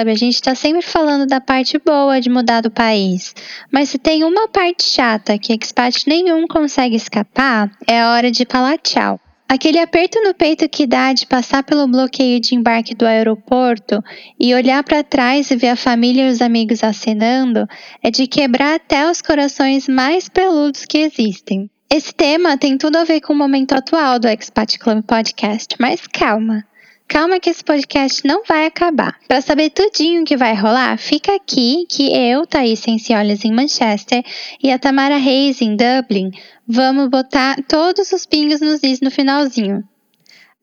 [0.00, 3.34] Club, a gente está sempre falando da parte boa de mudar do país.
[3.70, 8.46] Mas se tem uma parte chata que expat nenhum consegue escapar, é a hora de
[8.48, 9.20] falar tchau.
[9.46, 14.02] Aquele aperto no peito que dá de passar pelo bloqueio de embarque do aeroporto
[14.38, 17.66] e olhar para trás e ver a família e os amigos acenando
[18.02, 21.68] é de quebrar até os corações mais peludos que existem.
[21.92, 26.06] Esse tema tem tudo a ver com o momento atual do Expat Club Podcast, mas
[26.06, 26.64] calma.
[27.10, 29.18] Calma que esse podcast não vai acabar.
[29.26, 34.22] Para saber tudinho que vai rolar, fica aqui que eu, Thaís Sencioles em Manchester
[34.62, 36.30] e a Tamara Reis em Dublin,
[36.68, 39.82] vamos botar todos os pingos nos is no finalzinho.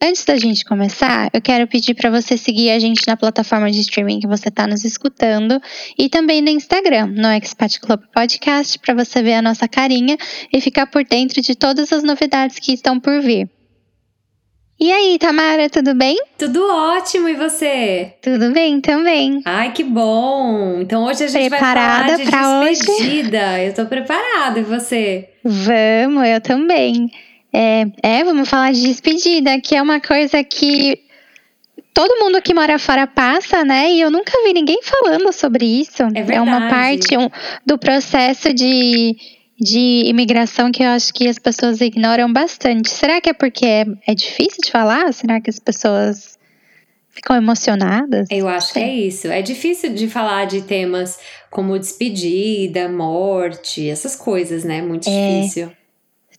[0.01, 3.81] Antes da gente começar, eu quero pedir para você seguir a gente na plataforma de
[3.81, 5.61] streaming que você está nos escutando
[5.99, 10.15] e também no Instagram, no Expat Club Podcast, para você ver a nossa carinha
[10.53, 13.49] e ficar por dentro de todas as novidades que estão por vir.
[14.79, 16.15] E aí, Tamara, tudo bem?
[16.37, 18.13] Tudo ótimo, e você?
[18.21, 19.41] Tudo bem também.
[19.43, 20.79] Ai, que bom!
[20.79, 23.53] Então hoje a gente preparada vai falar de despedida.
[23.53, 23.65] Hoje?
[23.65, 25.29] Eu tô preparada, e você?
[25.43, 27.09] Vamos, eu também.
[27.51, 30.99] É, é, vamos falar de despedida, que é uma coisa que
[31.91, 33.91] todo mundo que mora fora passa, né?
[33.91, 36.03] E eu nunca vi ninguém falando sobre isso.
[36.03, 36.33] É, verdade.
[36.35, 37.31] é uma parte um,
[37.65, 39.17] do processo de
[39.59, 42.89] de imigração que eu acho que as pessoas ignoram bastante.
[42.89, 45.11] Será que é porque é, é difícil de falar?
[45.13, 46.37] Será que as pessoas
[47.09, 48.27] ficam emocionadas?
[48.29, 49.27] Eu acho que é isso.
[49.27, 51.19] É difícil de falar de temas
[51.49, 54.81] como despedida, morte, essas coisas, né?
[54.81, 55.71] Muito é, difícil.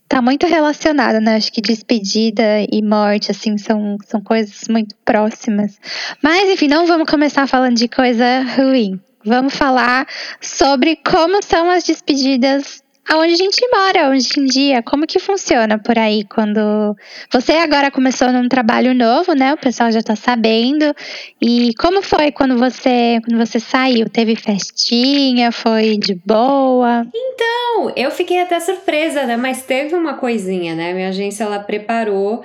[0.09, 1.37] Tá muito relacionado, né?
[1.37, 5.77] Acho que despedida e morte, assim, são, são coisas muito próximas.
[6.23, 9.01] Mas, enfim, não vamos começar falando de coisa ruim.
[9.25, 10.07] Vamos falar
[10.41, 15.79] sobre como são as despedidas aonde a gente mora hoje em dia, como que funciona
[15.79, 16.95] por aí quando
[17.33, 19.55] você agora começou num trabalho novo, né?
[19.55, 20.95] O pessoal já tá sabendo.
[21.41, 24.09] E como foi quando você quando você saiu?
[24.09, 25.51] Teve festinha?
[25.51, 27.07] Foi de boa?
[27.15, 29.37] Então, eu fiquei até surpresa, né?
[29.37, 30.93] Mas teve uma coisinha, né?
[30.93, 32.45] Minha agência ela preparou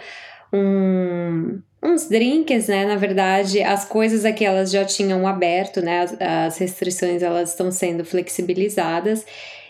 [0.52, 2.86] um uns drinks, né?
[2.86, 6.04] Na verdade, as coisas aqui elas já tinham aberto, né?
[6.04, 9.26] As, as restrições elas estão sendo flexibilizadas.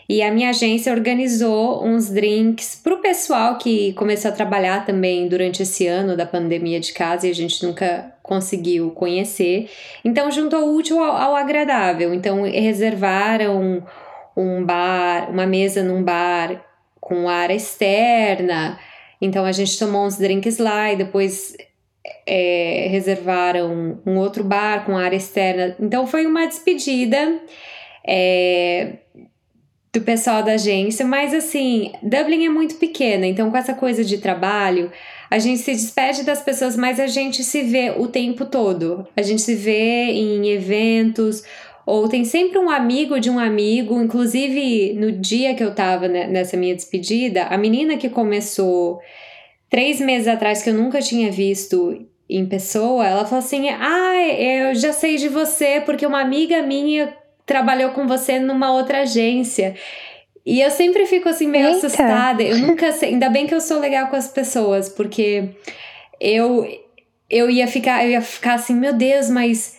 [0.08, 5.28] E a minha agência organizou uns drinks para o pessoal que começou a trabalhar também
[5.28, 9.70] durante esse ano da pandemia de casa e a gente nunca conseguiu conhecer.
[10.04, 12.12] Então, juntou o útil ao, ao agradável.
[12.12, 13.82] Então, reservaram
[14.36, 16.62] um bar, uma mesa num bar
[17.00, 18.78] com área externa.
[19.20, 21.56] Então, a gente tomou uns drinks lá e depois
[22.26, 25.76] é, reservaram um outro bar com área externa.
[25.80, 27.40] Então, foi uma despedida.
[28.06, 29.03] É,
[29.94, 34.18] do pessoal da agência, mas assim, Dublin é muito pequena, então com essa coisa de
[34.18, 34.90] trabalho,
[35.30, 39.06] a gente se despede das pessoas, mas a gente se vê o tempo todo.
[39.16, 41.44] A gente se vê em eventos,
[41.86, 46.56] ou tem sempre um amigo de um amigo, inclusive no dia que eu tava nessa
[46.56, 49.00] minha despedida, a menina que começou
[49.70, 54.74] três meses atrás, que eu nunca tinha visto em pessoa, ela falou assim: Ah, eu
[54.74, 57.14] já sei de você, porque uma amiga minha
[57.46, 59.74] trabalhou com você numa outra agência.
[60.46, 61.86] E eu sempre fico assim meio Eita.
[61.86, 62.42] assustada.
[62.42, 65.50] Eu nunca sei, ainda bem que eu sou legal com as pessoas, porque
[66.20, 66.66] eu
[67.30, 69.78] eu ia ficar, eu ia ficar assim, meu Deus, mas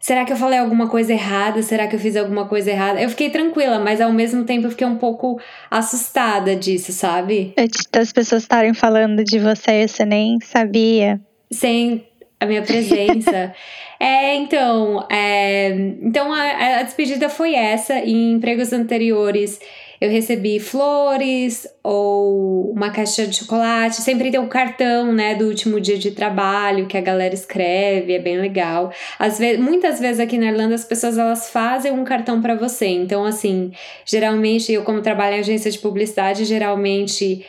[0.00, 1.62] será que eu falei alguma coisa errada?
[1.62, 3.00] Será que eu fiz alguma coisa errada?
[3.00, 5.38] Eu fiquei tranquila, mas ao mesmo tempo eu fiquei um pouco
[5.70, 7.54] assustada disso, sabe?
[7.92, 11.20] Das pessoas estarem falando de você, você nem sabia.
[11.50, 12.04] Sem
[12.38, 13.54] a minha presença.
[13.98, 15.70] é, então, é,
[16.02, 17.98] então a, a, despedida foi essa.
[17.98, 19.58] Em empregos anteriores,
[20.00, 23.96] eu recebi flores ou uma caixa de chocolate.
[23.96, 28.12] Sempre tem o um cartão, né, do último dia de trabalho que a galera escreve,
[28.12, 28.92] é bem legal.
[29.18, 32.86] Às vezes, muitas vezes aqui na Irlanda as pessoas elas fazem um cartão para você.
[32.86, 33.72] Então, assim,
[34.04, 37.44] geralmente eu como trabalho em agência de publicidade, geralmente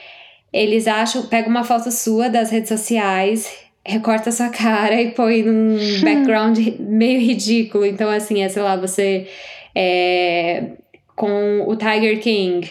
[0.54, 5.78] eles acham, pega uma foto sua das redes sociais recorta sua cara e põe num
[6.04, 7.86] background meio ridículo.
[7.86, 9.28] Então, assim, é, sei lá, você
[9.74, 10.72] é,
[11.16, 12.70] com o Tiger King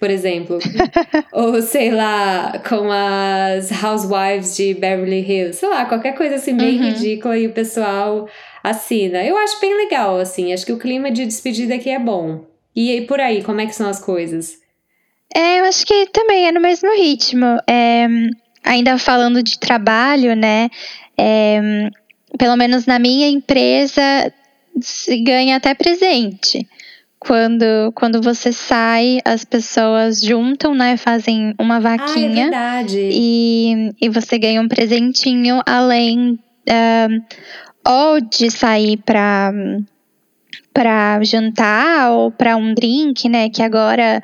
[0.00, 0.58] por exemplo.
[1.30, 5.58] Ou sei lá, com as Housewives de Beverly Hills.
[5.58, 6.86] Sei lá, qualquer coisa assim bem uhum.
[6.88, 8.26] ridícula e o pessoal
[8.64, 9.22] assina.
[9.22, 10.52] Eu acho bem legal, assim.
[10.54, 12.46] Acho que o clima de despedida aqui é bom.
[12.74, 14.58] E por aí, como é que são as coisas?
[15.34, 17.46] É, eu acho que também é no mesmo ritmo.
[17.68, 18.08] É,
[18.64, 20.68] ainda falando de trabalho, né?
[21.16, 21.90] É,
[22.38, 24.32] pelo menos na minha empresa,
[24.80, 26.66] se ganha até presente.
[27.18, 30.96] Quando, quando você sai, as pessoas juntam, né?
[30.96, 32.28] Fazem uma vaquinha.
[32.28, 33.08] Ah, é verdade.
[33.12, 36.38] E, e você ganha um presentinho além
[37.86, 39.52] ou de sair para
[40.72, 43.50] para jantar ou para um drink, né?
[43.50, 44.22] Que agora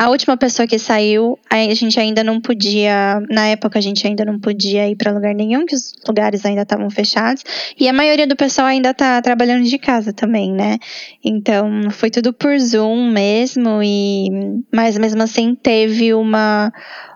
[0.00, 4.24] a última pessoa que saiu, a gente ainda não podia, na época a gente ainda
[4.24, 7.44] não podia ir para lugar nenhum, que os lugares ainda estavam fechados,
[7.78, 10.78] e a maioria do pessoal ainda tá trabalhando de casa também, né?
[11.22, 14.30] Então, foi tudo por Zoom mesmo e
[14.72, 16.72] mas mesmo assim teve uma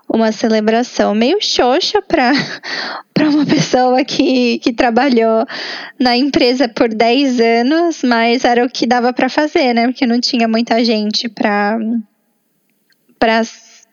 [0.07, 2.33] uma celebração meio xoxa para
[3.15, 5.47] para uma pessoa que, que trabalhou
[5.99, 9.87] na empresa por 10 anos, mas era o que dava para fazer, né?
[9.87, 11.79] Porque não tinha muita gente para
[13.25, 13.87] para estar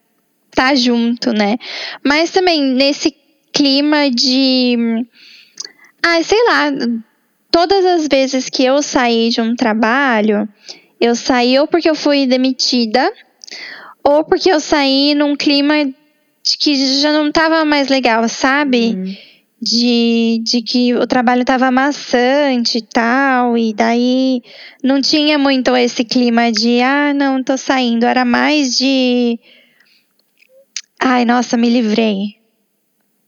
[0.54, 1.58] tá junto, né?
[2.04, 3.16] Mas também nesse
[3.54, 5.06] clima de.
[6.04, 6.70] Ah, sei lá,
[7.50, 10.50] todas as vezes que eu saí de um trabalho,
[11.00, 13.10] eu saí ou porque eu fui demitida,
[14.04, 18.96] ou porque eu saí num clima de que já não estava mais legal, sabe?
[18.98, 19.16] Uhum.
[19.62, 24.42] De, de que o trabalho estava amassante e tal, e daí
[24.84, 28.06] não tinha muito esse clima de, ah, não, tô saindo.
[28.06, 29.40] Era mais de,
[31.00, 32.38] ai, nossa, me livrei.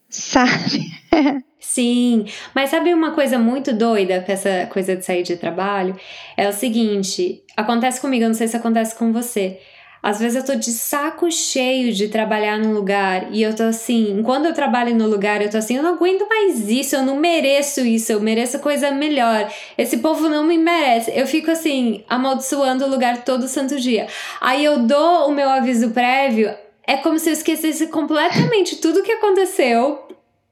[0.09, 0.91] Sabe?
[1.59, 5.95] Sim, mas sabe uma coisa muito doida com essa coisa de sair de trabalho?
[6.37, 9.59] É o seguinte, acontece comigo, eu não sei se acontece com você.
[10.03, 14.21] Às vezes eu tô de saco cheio de trabalhar num lugar e eu tô assim,
[14.21, 17.15] quando eu trabalho no lugar, eu tô assim, eu não aguento mais isso, eu não
[17.15, 19.49] mereço isso, eu mereço coisa melhor.
[19.77, 21.09] Esse povo não me merece.
[21.15, 24.07] Eu fico assim, amaldiçoando o lugar todo santo dia.
[24.41, 26.53] Aí eu dou o meu aviso prévio,
[26.85, 30.05] é como se eu esquecesse completamente tudo que aconteceu.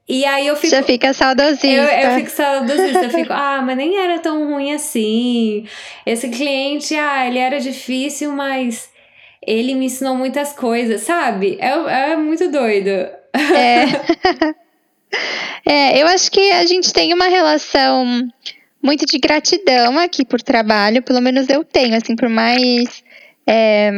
[0.08, 0.74] E aí eu fico.
[0.74, 1.66] Já fica saudosista.
[1.66, 3.04] Eu, eu fico saudosista.
[3.04, 5.66] Eu fico, ah, mas nem era tão ruim assim.
[6.06, 8.91] Esse cliente, ah, ele era difícil, mas
[9.46, 11.58] ele me ensinou muitas coisas, sabe?
[11.60, 12.88] É, é muito doido.
[12.88, 13.84] É.
[15.66, 18.28] é, eu acho que a gente tem uma relação
[18.82, 23.02] muito de gratidão aqui por trabalho, pelo menos eu tenho, assim, por mais.
[23.46, 23.90] É,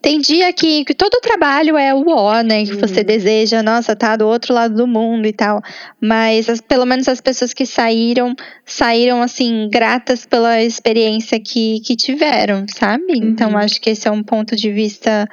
[0.00, 2.64] tem dia que, que todo trabalho é o ó, né?
[2.64, 2.78] Que uhum.
[2.78, 5.60] você deseja, nossa, tá do outro lado do mundo e tal.
[6.00, 8.34] Mas as, pelo menos as pessoas que saíram,
[8.64, 13.04] saíram, assim, gratas pela experiência que, que tiveram, sabe?
[13.10, 13.30] Então, uhum.
[13.30, 15.28] Então, acho que esse é um ponto de vista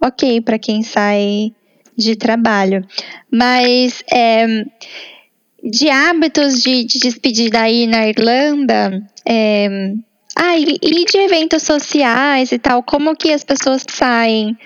[0.00, 1.52] ok para quem sai
[1.96, 2.84] de trabalho.
[3.30, 4.46] Mas é,
[5.62, 9.92] de hábitos de, de despedida aí na Irlanda, é,
[10.40, 14.56] ah, e, e de eventos sociais e tal, como que as pessoas saem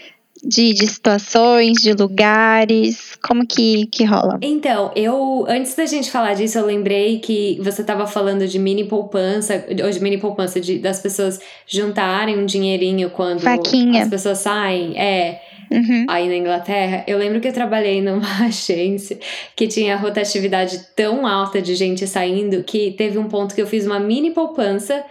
[0.45, 3.17] de, de, situações, de lugares?
[3.27, 4.39] Como que, que rola?
[4.43, 8.85] Então, eu, antes da gente falar disso, eu lembrei que você estava falando de mini
[8.85, 14.03] poupança, ou de mini poupança, de, das pessoas juntarem um dinheirinho quando Faquinha.
[14.03, 14.99] as pessoas saem.
[14.99, 15.41] É.
[15.71, 16.05] Uhum.
[16.07, 19.19] Aí na Inglaterra, eu lembro que eu trabalhei numa agência
[19.57, 23.87] que tinha rotatividade tão alta de gente saindo que teve um ponto que eu fiz
[23.87, 25.03] uma mini poupança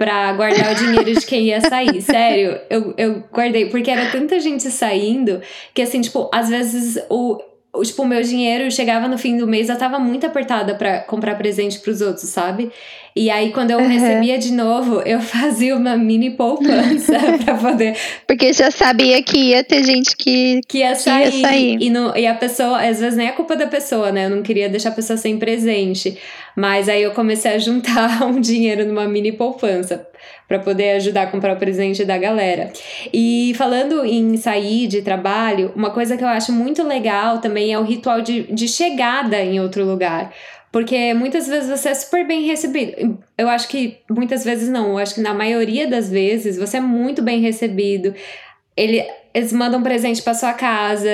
[0.00, 2.00] pra guardar o dinheiro de quem ia sair.
[2.00, 5.42] Sério, eu, eu guardei, porque era tanta gente saindo
[5.74, 7.38] que, assim, tipo, às vezes o,
[7.84, 11.36] tipo, o meu dinheiro chegava no fim do mês, eu tava muito apertada para comprar
[11.36, 12.70] presente pros outros, sabe?
[13.14, 13.88] E aí, quando eu uhum.
[13.88, 17.96] recebia de novo, eu fazia uma mini poupança pra poder.
[18.26, 21.30] Porque já sabia que ia ter gente que, que ia sair.
[21.30, 21.78] Que ia sair.
[21.80, 24.26] E, no, e a pessoa, às vezes nem é culpa da pessoa, né?
[24.26, 26.16] Eu não queria deixar a pessoa sem presente.
[26.56, 30.06] Mas aí eu comecei a juntar um dinheiro numa mini poupança
[30.50, 32.72] para poder ajudar a comprar o presente da galera.
[33.12, 37.78] E falando em sair de trabalho, uma coisa que eu acho muito legal também é
[37.78, 40.34] o ritual de, de chegada em outro lugar.
[40.72, 43.16] Porque muitas vezes você é super bem recebido.
[43.38, 46.80] Eu acho que muitas vezes não, eu acho que na maioria das vezes você é
[46.80, 48.12] muito bem recebido.
[48.76, 51.08] Ele, eles mandam presente para sua casa,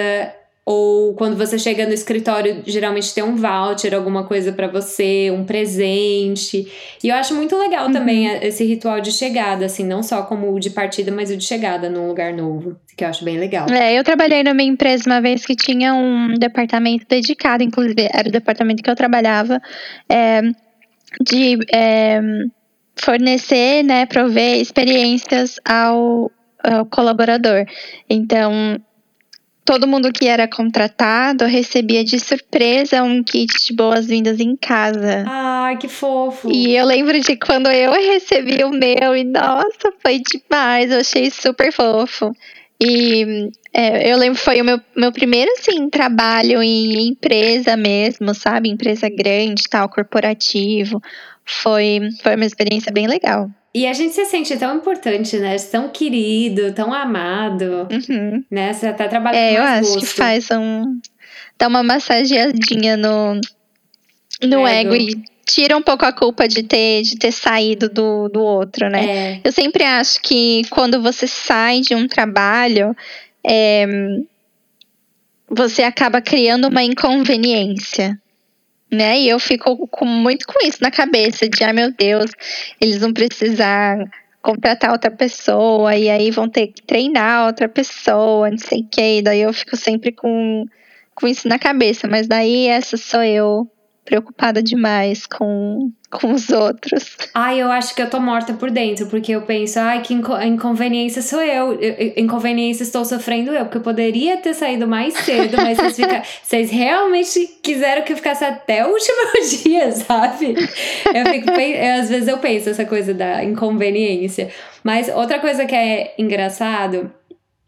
[0.68, 5.44] ou quando você chega no escritório, geralmente tem um voucher, alguma coisa para você, um
[5.44, 6.66] presente.
[7.04, 7.92] E eu acho muito legal uhum.
[7.92, 11.44] também esse ritual de chegada, assim, não só como o de partida, mas o de
[11.44, 13.68] chegada num lugar novo, que eu acho bem legal.
[13.70, 18.32] É, eu trabalhei numa empresa uma vez que tinha um departamento dedicado, inclusive era o
[18.32, 19.62] departamento que eu trabalhava,
[20.08, 20.42] é,
[21.20, 22.20] de é,
[22.96, 27.64] fornecer, né, prover experiências ao uh, colaborador.
[28.11, 28.80] Então,
[29.66, 35.25] todo mundo que era contratado recebia de surpresa um kit de boas-vindas em casa.
[35.26, 36.49] Ai, que fofo!
[36.50, 41.30] E eu lembro de quando eu recebi o meu, e nossa, foi demais, eu achei
[41.30, 42.32] super fofo.
[42.80, 48.68] E é, eu lembro foi o meu, meu primeiro assim, trabalho em empresa mesmo, sabe?
[48.68, 51.02] Empresa grande, tal, corporativo.
[51.44, 53.50] Foi, foi uma experiência bem legal.
[53.76, 55.54] E a gente se sente tão importante, né?
[55.71, 57.87] Tão querido, tão amado.
[57.92, 58.42] Uhum.
[58.50, 58.73] Né?
[58.73, 60.06] Você tá trabalhando É, eu mais acho gosto.
[60.09, 60.99] que faz um.
[61.59, 63.35] dá uma massageadinha no,
[64.42, 64.95] no Ego.
[64.95, 64.97] ego.
[64.97, 69.04] e tira um pouco a culpa de ter, de ter saído do, do outro, né?
[69.35, 72.97] É, Eu sempre acho que quando você sai de um trabalho,
[73.47, 73.87] é,
[75.50, 78.18] você acaba criando uma inconveniência.
[78.90, 79.21] Né?
[79.21, 82.31] E eu fico com, muito com isso na cabeça, de ai meu Deus,
[82.81, 83.99] eles vão precisar
[84.40, 89.23] contratar outra pessoa, e aí vão ter que treinar outra pessoa, não sei o que.
[89.23, 90.64] Daí eu fico sempre com,
[91.16, 93.69] com isso na cabeça, mas daí essa sou eu
[94.07, 97.17] preocupada demais com, com os outros.
[97.35, 100.41] Ai, eu acho que eu tô morta por dentro, porque eu penso, ai, que inco-
[100.41, 101.79] inconveniência sou eu.
[102.17, 106.71] Inconveniência estou sofrendo eu, porque eu poderia ter saído mais cedo, mas vocês, fica- vocês
[106.71, 109.17] realmente quiseram que eu ficasse até o último
[109.65, 110.55] dia, sabe?
[111.13, 114.49] Eu fico, eu, às vezes eu penso essa coisa da inconveniência.
[114.85, 117.13] Mas outra coisa que é engraçado,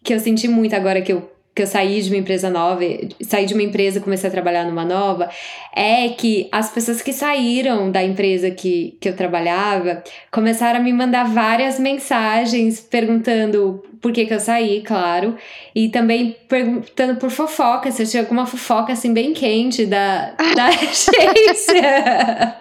[0.04, 2.82] que eu senti muito agora que eu, que eu saí de uma empresa nova,
[3.20, 5.28] saí de uma empresa e comecei a trabalhar numa nova,
[5.74, 10.92] é que as pessoas que saíram da empresa que, que eu trabalhava começaram a me
[10.92, 15.36] mandar várias mensagens perguntando por que, que eu saí, claro,
[15.74, 20.66] e também perguntando por fofoca, se eu tinha alguma fofoca assim bem quente da, da
[20.66, 22.56] agência.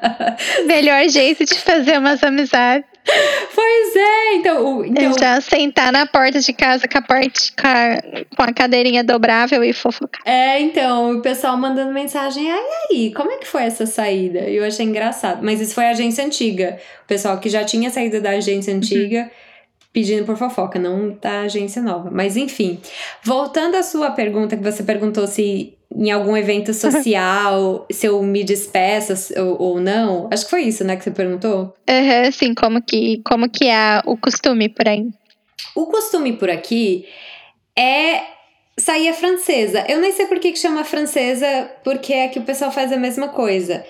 [0.65, 2.85] Melhor jeito de fazer umas amizades
[3.55, 7.53] pois é, então, o- então é já sentar na porta de casa com a, parte,
[7.53, 8.01] com a,
[8.35, 10.21] com a cadeirinha dobrável e fofocar.
[10.25, 12.59] É, então, o pessoal mandando mensagem, ai,
[12.91, 14.39] aí, como é que foi essa saída?
[14.39, 15.39] Eu achei engraçado.
[15.41, 16.77] Mas isso foi a agência antiga.
[17.05, 19.31] O pessoal que já tinha saído da agência antiga
[19.97, 22.11] pedindo por fofoca, não da agência nova.
[22.11, 22.79] Mas enfim,
[23.23, 28.43] voltando à sua pergunta, que você perguntou se em algum evento social, se eu me
[28.43, 30.29] despeço ou, ou não.
[30.31, 31.73] Acho que foi isso, né, que você perguntou?
[31.89, 35.07] Uhum, assim, como que, como que é o costume por aí?
[35.73, 37.07] O costume por aqui
[37.75, 38.21] é
[38.77, 39.83] sair a francesa.
[39.89, 42.97] Eu nem sei por que, que chama francesa, porque é que o pessoal faz a
[42.97, 43.83] mesma coisa.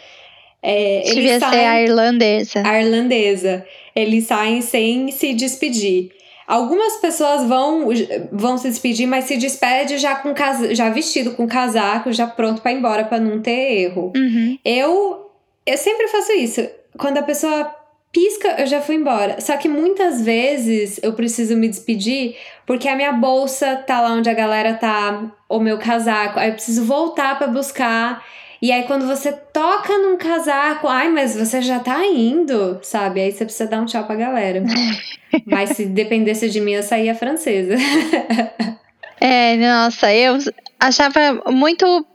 [0.64, 2.64] É, Devia ser a irlandesa.
[2.66, 3.66] a irlandesa.
[3.98, 6.12] Eles saem sem se despedir.
[6.48, 7.90] Algumas pessoas vão,
[8.32, 10.34] vão se despedir, mas se despede já com
[10.72, 14.14] já vestido com casaco, já pronto pra ir embora pra não ter erro.
[14.16, 14.58] Uhum.
[14.64, 15.32] Eu
[15.66, 16.66] eu sempre faço isso.
[16.98, 17.76] Quando a pessoa
[18.14, 19.42] pisca, eu já fui embora.
[19.42, 22.36] Só que muitas vezes eu preciso me despedir
[22.66, 26.40] porque a minha bolsa tá lá onde a galera tá, o meu casaco.
[26.40, 28.24] Aí eu preciso voltar pra buscar.
[28.62, 33.22] E aí quando você toca num casaco, ai, mas você já tá indo, sabe?
[33.22, 34.64] Aí você precisa dar um tchau pra galera.
[35.46, 37.76] mas se dependesse de mim, eu saía francesa.
[39.20, 40.38] É, nossa, eu
[40.80, 42.06] achava muito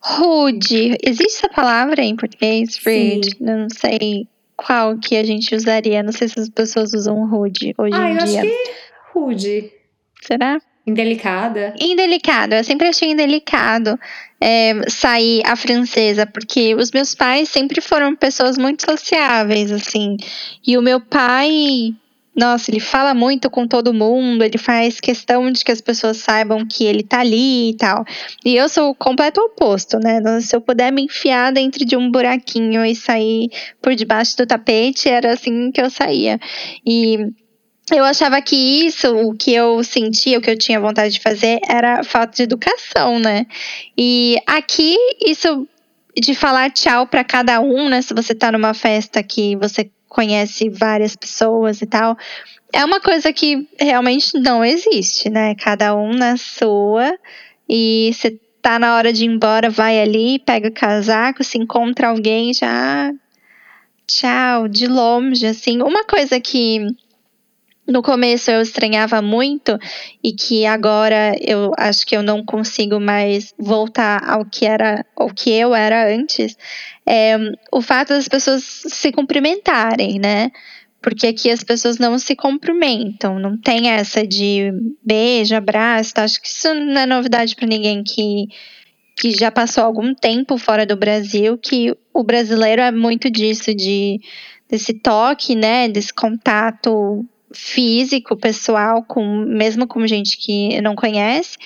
[0.00, 0.96] rude.
[1.02, 2.76] Existe essa palavra em português?
[2.84, 3.36] Rude?
[3.40, 6.02] Eu não sei qual que a gente usaria.
[6.02, 8.40] Não sei se as pessoas usam rude hoje ah, em eu dia.
[8.40, 8.70] acho que
[9.14, 9.72] rude.
[10.22, 10.60] Será?
[10.86, 11.74] Indelicada.
[11.80, 12.52] Indelicado.
[12.54, 13.98] Eu sempre achei indelicado
[14.40, 20.16] é, sair a francesa, porque os meus pais sempre foram pessoas muito sociáveis, assim.
[20.64, 21.92] E o meu pai,
[22.36, 26.64] nossa, ele fala muito com todo mundo, ele faz questão de que as pessoas saibam
[26.64, 28.04] que ele tá ali e tal.
[28.44, 30.20] E eu sou o completo oposto, né?
[30.40, 33.48] Se eu puder me enfiar dentro de um buraquinho e sair
[33.82, 36.38] por debaixo do tapete, era assim que eu saía.
[36.86, 37.32] E
[37.92, 41.60] eu achava que isso, o que eu sentia, o que eu tinha vontade de fazer,
[41.68, 43.46] era falta de educação, né?
[43.96, 45.68] E aqui, isso
[46.18, 48.02] de falar tchau para cada um, né?
[48.02, 52.16] Se você tá numa festa que você conhece várias pessoas e tal,
[52.72, 55.54] é uma coisa que realmente não existe, né?
[55.54, 57.16] Cada um na sua,
[57.68, 62.08] e você tá na hora de ir embora, vai ali, pega o casaco, se encontra
[62.08, 63.12] alguém, já.
[64.08, 65.82] Tchau, de longe, assim.
[65.82, 66.86] Uma coisa que
[67.86, 69.78] no começo eu estranhava muito
[70.22, 75.28] e que agora eu acho que eu não consigo mais voltar ao que era ao
[75.28, 76.56] que eu era antes
[77.06, 77.36] é
[77.72, 80.50] o fato das pessoas se cumprimentarem, né?
[81.00, 84.72] Porque aqui as pessoas não se cumprimentam, não tem essa de
[85.04, 86.14] beijo, abraço.
[86.14, 86.24] Tá?
[86.24, 88.48] Acho que isso não é novidade para ninguém que
[89.18, 94.20] que já passou algum tempo fora do Brasil, que o brasileiro é muito disso de
[94.68, 97.24] desse toque, né, desse contato
[97.56, 101.56] físico, pessoal, com mesmo com gente que não conhece.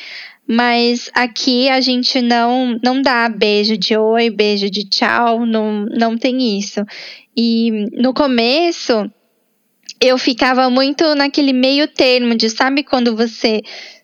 [0.47, 6.17] Mas aqui a gente não não dá beijo de oi, beijo de tchau, não, não
[6.17, 6.85] tem isso.
[7.37, 9.11] E no começo
[10.01, 13.61] eu ficava muito naquele meio termo de sabe quando você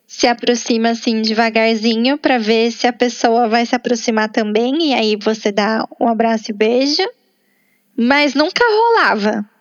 [0.06, 5.16] se aproxima assim devagarzinho para ver se a pessoa vai se aproximar também e aí
[5.16, 7.02] você dá um abraço e beijo,
[7.96, 9.55] mas nunca rolava.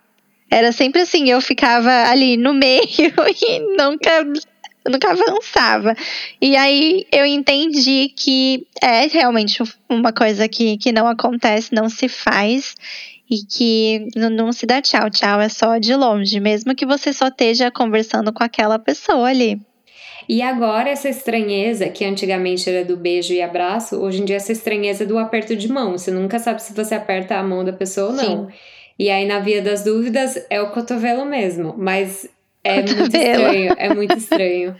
[0.49, 2.85] Era sempre assim, eu ficava ali no meio
[3.41, 4.23] e nunca
[4.87, 5.95] nunca avançava.
[6.41, 12.07] E aí eu entendi que é realmente uma coisa que, que não acontece, não se
[12.07, 12.75] faz
[13.29, 15.09] e que não, se dá tchau.
[15.09, 19.59] Tchau é só de longe, mesmo que você só esteja conversando com aquela pessoa ali.
[20.27, 24.51] E agora essa estranheza, que antigamente era do beijo e abraço, hoje em dia essa
[24.51, 25.91] estranheza é do aperto de mão.
[25.91, 28.49] Você nunca sabe se você aperta a mão da pessoa ou não.
[28.49, 28.55] Sim.
[28.97, 31.75] E aí, na via das dúvidas, é o cotovelo mesmo.
[31.77, 32.29] Mas
[32.63, 32.99] é cotovelo.
[32.99, 33.75] muito estranho.
[33.77, 34.75] É muito estranho.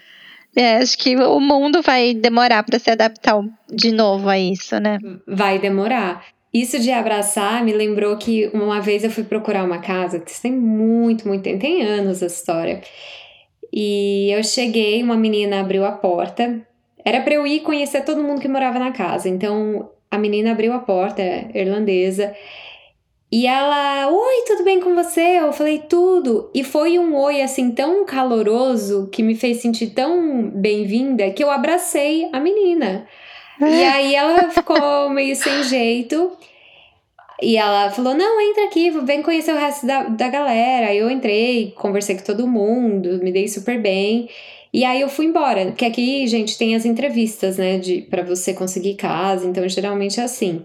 [0.56, 5.00] É, acho que o mundo vai demorar para se adaptar de novo a isso, né?
[5.28, 6.26] Vai demorar.
[6.54, 10.54] Isso de abraçar me lembrou que uma vez eu fui procurar uma casa, que tem
[10.54, 12.80] muito, muito tempo, tem anos a história.
[13.74, 16.62] E eu cheguei, uma menina abriu a porta.
[17.04, 19.28] Era para eu ir conhecer todo mundo que morava na casa.
[19.28, 21.22] Então a menina abriu a porta,
[21.54, 22.34] irlandesa.
[23.32, 25.40] E ela, oi, tudo bem com você?
[25.40, 26.50] Eu falei, tudo.
[26.54, 31.50] E foi um oi assim tão caloroso que me fez sentir tão bem-vinda que eu
[31.50, 33.08] abracei a menina.
[33.60, 33.90] E é.
[33.90, 36.32] aí ela ficou meio sem jeito.
[37.42, 40.88] E ela falou: Não, entra aqui, vem conhecer o resto da, da galera.
[40.88, 44.30] Aí eu entrei, conversei com todo mundo, me dei super bem.
[44.74, 48.54] E aí eu fui embora, porque aqui, gente, tem as entrevistas, né, de para você
[48.54, 50.64] conseguir casa, então geralmente é assim.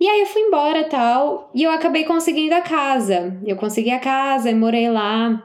[0.00, 3.36] E aí eu fui embora tal, e eu acabei conseguindo a casa.
[3.44, 5.44] Eu consegui a casa e morei lá.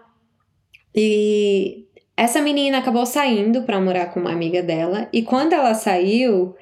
[0.96, 6.56] E essa menina acabou saindo para morar com uma amiga dela, e quando ela saiu,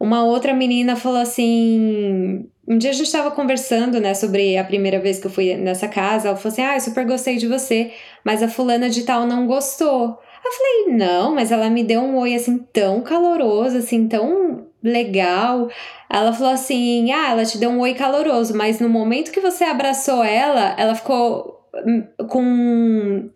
[0.00, 4.98] uma outra menina falou assim: um dia a gente estava conversando, né, sobre a primeira
[4.98, 6.28] vez que eu fui nessa casa.
[6.28, 7.92] Ela falou assim: Ah, eu super gostei de você,
[8.24, 10.18] mas a fulana de tal não gostou.
[10.44, 15.68] Eu falei: Não, mas ela me deu um oi assim tão caloroso, assim, tão legal.
[16.08, 19.64] Ela falou assim: Ah, ela te deu um oi caloroso, mas no momento que você
[19.64, 23.30] abraçou ela, ela ficou hum, com.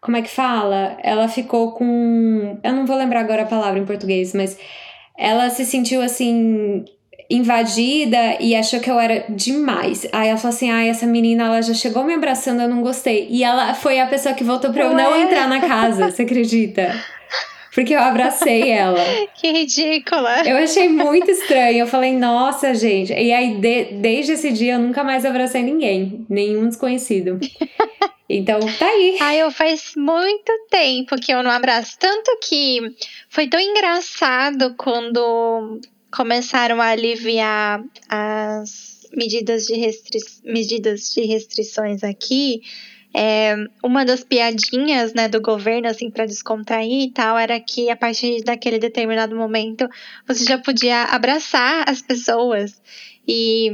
[0.00, 0.96] Como é que fala?
[1.02, 2.58] Ela ficou com.
[2.62, 4.58] Eu não vou lembrar agora a palavra em português, mas
[5.18, 6.84] ela se sentiu assim
[7.28, 10.06] invadida e achou que eu era demais.
[10.12, 13.26] Aí ela falou assim: ah, essa menina ela já chegou me abraçando, eu não gostei.
[13.28, 16.94] E ela foi a pessoa que voltou pra eu não entrar na casa, você acredita?
[17.76, 18.98] Porque eu abracei ela.
[19.34, 20.48] Que ridícula.
[20.48, 21.80] Eu achei muito estranho.
[21.80, 23.12] Eu falei, nossa, gente.
[23.12, 26.24] E aí, de, desde esse dia, eu nunca mais abracei ninguém.
[26.26, 27.38] Nenhum desconhecido.
[28.30, 29.18] Então, tá aí.
[29.20, 31.98] Ah, eu faz muito tempo que eu não abraço.
[31.98, 32.80] Tanto que
[33.28, 35.78] foi tão engraçado quando
[36.10, 42.62] começaram a aliviar as medidas de, restri medidas de restrições aqui,
[43.18, 47.96] é, uma das piadinhas né, do governo, assim, para descontrair e tal, era que a
[47.96, 49.88] partir daquele determinado momento
[50.28, 52.78] você já podia abraçar as pessoas.
[53.26, 53.70] E.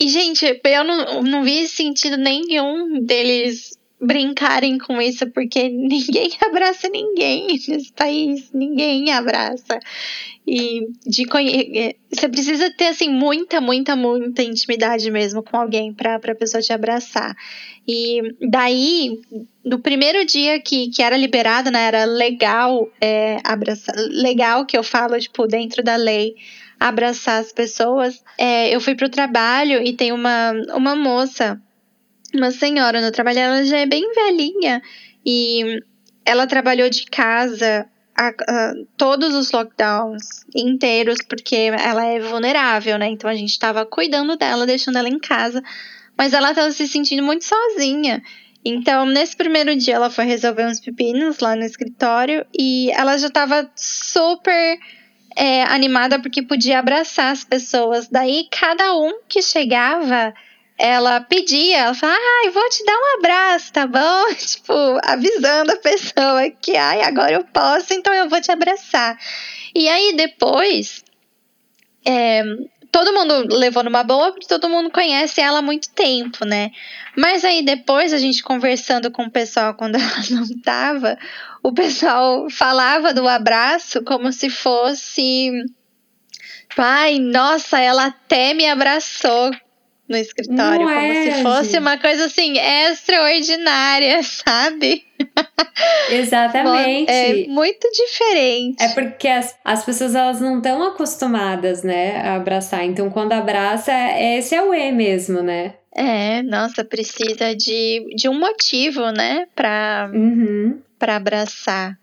[0.00, 6.88] E, gente, eu não, não vi sentido nenhum deles brincarem com isso, porque ninguém abraça
[6.88, 9.78] ninguém nesse país, ninguém abraça.
[10.46, 11.94] E de conhe...
[12.10, 16.72] você precisa ter assim muita, muita, muita intimidade mesmo com alguém para a pessoa te
[16.72, 17.34] abraçar.
[17.86, 19.20] E daí,
[19.64, 24.82] no primeiro dia que, que era liberado, né, era legal é, abraçar, legal que eu
[24.82, 26.34] falo, tipo, dentro da lei,
[26.78, 28.22] abraçar as pessoas.
[28.38, 31.60] É, eu fui pro trabalho e tem uma, uma moça
[32.34, 34.82] uma senhora no trabalho, ela já é bem velhinha
[35.24, 35.80] e
[36.24, 37.86] ela trabalhou de casa
[38.16, 43.08] a, a, todos os lockdowns inteiros porque ela é vulnerável, né?
[43.08, 45.62] Então a gente estava cuidando dela, deixando ela em casa,
[46.16, 48.22] mas ela estava se sentindo muito sozinha.
[48.64, 53.28] Então, nesse primeiro dia, ela foi resolver uns pepinos lá no escritório e ela já
[53.28, 54.78] estava super
[55.36, 58.08] é, animada porque podia abraçar as pessoas.
[58.08, 60.34] Daí, cada um que chegava
[60.78, 64.34] ela pedia, ela falava, ai, vou te dar um abraço, tá bom?
[64.38, 69.18] Tipo, avisando a pessoa que, ai, agora eu posso, então eu vou te abraçar.
[69.74, 71.04] E aí depois,
[72.06, 72.44] é,
[72.92, 76.70] todo mundo levou numa boa, porque todo mundo conhece ela há muito tempo, né?
[77.16, 81.18] Mas aí depois, a gente conversando com o pessoal quando ela não tava,
[81.60, 85.50] o pessoal falava do abraço como se fosse.
[86.76, 89.50] Ai, nossa, ela até me abraçou
[90.08, 91.80] no escritório, Não como é, se fosse gente.
[91.80, 95.04] uma coisa assim extraordinária, sabe?
[96.10, 97.10] Exatamente.
[97.10, 98.82] É muito diferente.
[98.82, 102.84] É porque as, as pessoas elas não estão acostumadas, né, a abraçar.
[102.84, 105.74] Então, quando abraça, esse é o E mesmo, né?
[105.94, 110.78] É, nossa, precisa de, de um motivo, né, pra, Uhum.
[110.98, 111.98] pra abraçar.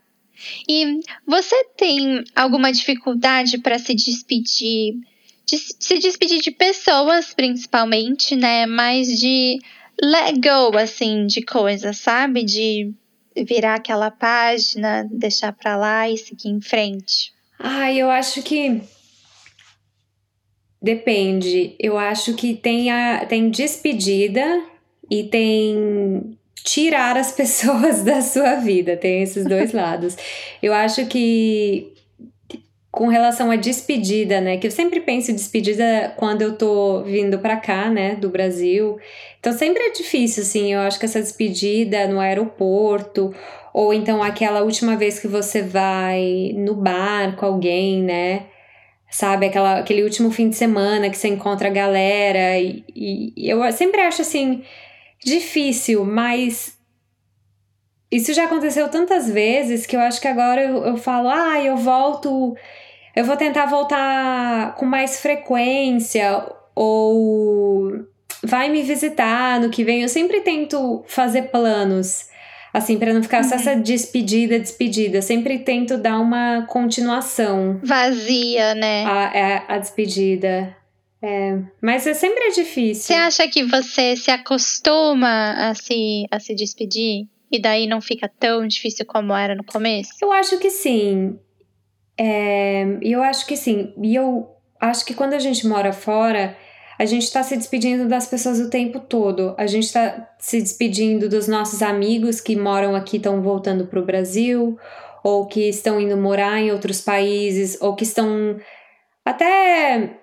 [0.68, 4.94] E você tem alguma dificuldade para se despedir?
[5.46, 8.66] Se despedir de pessoas, principalmente, né?
[8.66, 9.58] Mas de
[10.02, 12.44] let go, assim, de coisas, sabe?
[12.44, 12.92] De
[13.44, 17.32] virar aquela página, deixar pra lá e seguir em frente.
[17.58, 18.82] Ah, eu acho que
[20.80, 21.74] depende.
[21.78, 24.62] Eu acho que tem a tem despedida
[25.10, 28.96] e tem tirar as pessoas da sua vida.
[28.96, 30.16] Tem esses dois lados.
[30.62, 31.92] Eu acho que
[32.96, 37.58] com relação à despedida, né, que eu sempre penso despedida quando eu tô vindo pra
[37.58, 38.98] cá, né, do Brasil.
[39.38, 43.34] Então sempre é difícil assim, eu acho que essa despedida no aeroporto
[43.74, 48.46] ou então aquela última vez que você vai no bar com alguém, né?
[49.10, 52.58] Sabe, aquela, aquele último fim de semana que você encontra a galera.
[52.58, 54.62] E, e eu sempre acho assim
[55.22, 56.78] difícil, mas
[58.10, 61.76] isso já aconteceu tantas vezes que eu acho que agora eu, eu falo, ah, eu
[61.76, 62.56] volto,
[63.16, 67.92] eu vou tentar voltar com mais frequência, ou
[68.44, 70.02] vai me visitar no que vem.
[70.02, 72.26] Eu sempre tento fazer planos.
[72.74, 73.60] Assim, para não ficar só Uhum.
[73.60, 75.16] essa despedida, despedida.
[75.16, 79.02] Eu sempre tento dar uma continuação Vazia, né?
[79.06, 79.24] à,
[79.72, 80.76] à, à despedida.
[81.22, 83.16] É, mas é sempre é Você difícil.
[83.16, 87.26] acha que você se acostuma a se, a se despedir?
[87.50, 90.10] E daí não fica tão difícil como era no começo?
[90.20, 91.38] Eu acho que sim.
[92.18, 93.92] É, e eu acho que sim.
[94.02, 94.48] E eu
[94.80, 96.56] acho que quando a gente mora fora,
[96.98, 99.54] a gente tá se despedindo das pessoas o tempo todo.
[99.58, 104.78] A gente tá se despedindo dos nossos amigos que moram aqui, estão voltando pro Brasil,
[105.22, 108.58] ou que estão indo morar em outros países, ou que estão
[109.24, 110.20] até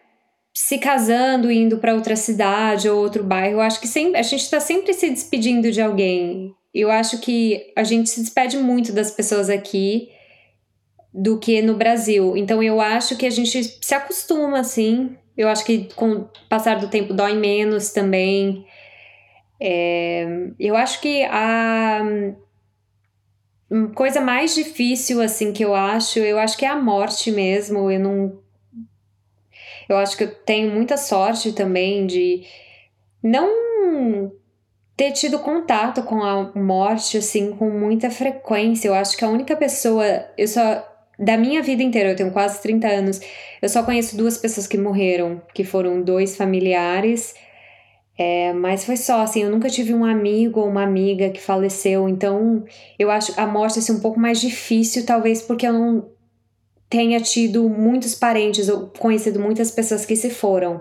[0.53, 3.55] se casando, indo para outra cidade ou outro bairro.
[3.55, 6.53] Eu acho que sempre, a gente tá sempre se despedindo de alguém.
[6.73, 10.09] Eu acho que a gente se despede muito das pessoas aqui
[11.13, 12.35] do que no Brasil.
[12.35, 15.15] Então eu acho que a gente se acostuma assim.
[15.37, 18.65] Eu acho que com o passar do tempo dói menos também.
[19.59, 20.25] É,
[20.59, 22.01] eu acho que a
[23.69, 27.91] hum, coisa mais difícil assim que eu acho, eu acho que é a morte mesmo.
[27.91, 28.43] Eu não
[29.87, 32.43] eu acho que eu tenho muita sorte também de
[33.21, 34.31] não
[34.95, 38.87] ter tido contato com a morte assim com muita frequência.
[38.87, 40.05] Eu acho que a única pessoa,
[40.37, 43.21] eu só da minha vida inteira, eu tenho quase 30 anos,
[43.61, 47.35] eu só conheço duas pessoas que morreram, que foram dois familiares.
[48.17, 52.07] É, mas foi só assim, eu nunca tive um amigo ou uma amiga que faleceu,
[52.07, 52.63] então
[52.99, 56.09] eu acho a morte assim um pouco mais difícil, talvez porque eu não
[56.87, 60.79] tenha tido muitos parentes ou conhecido muitas pessoas que se foram,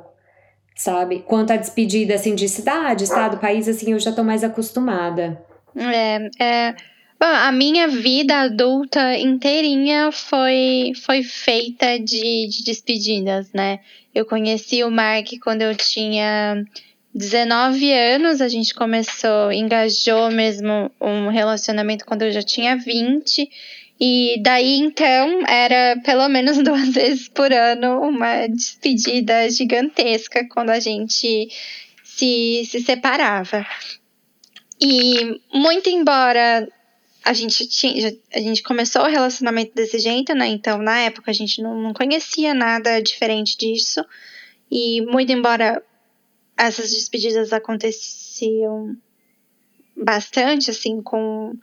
[0.77, 1.21] sabe?
[1.21, 5.43] Quanto à despedida assim de cidade, estado, país, assim, eu já tô mais acostumada.
[5.75, 6.75] É, é,
[7.23, 13.79] bom, a minha vida adulta inteirinha foi, foi feita de, de despedidas, né?
[14.13, 16.65] Eu conheci o Mark quando eu tinha
[17.15, 23.49] 19 anos, a gente começou, engajou mesmo um relacionamento quando eu já tinha 20.
[24.01, 30.81] E daí então era pelo menos duas vezes por ano uma despedida gigantesca quando a
[30.81, 31.49] gente
[32.03, 33.65] se, se separava.
[34.81, 36.67] E muito embora
[37.25, 40.49] a gente tinha, a gente começou o relacionamento desse jeito, né?
[40.49, 44.05] Então na época a gente não, não conhecia nada diferente disso.
[44.71, 45.83] E muito embora
[46.57, 48.97] essas despedidas aconteciam
[49.97, 51.55] bastante, assim, com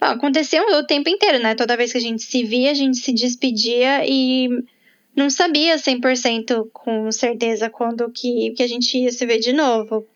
[0.00, 1.54] Bom, aconteceu o tempo inteiro, né?
[1.54, 4.48] Toda vez que a gente se via, a gente se despedia e
[5.14, 10.06] não sabia 100% com certeza quando que, que a gente ia se ver de novo.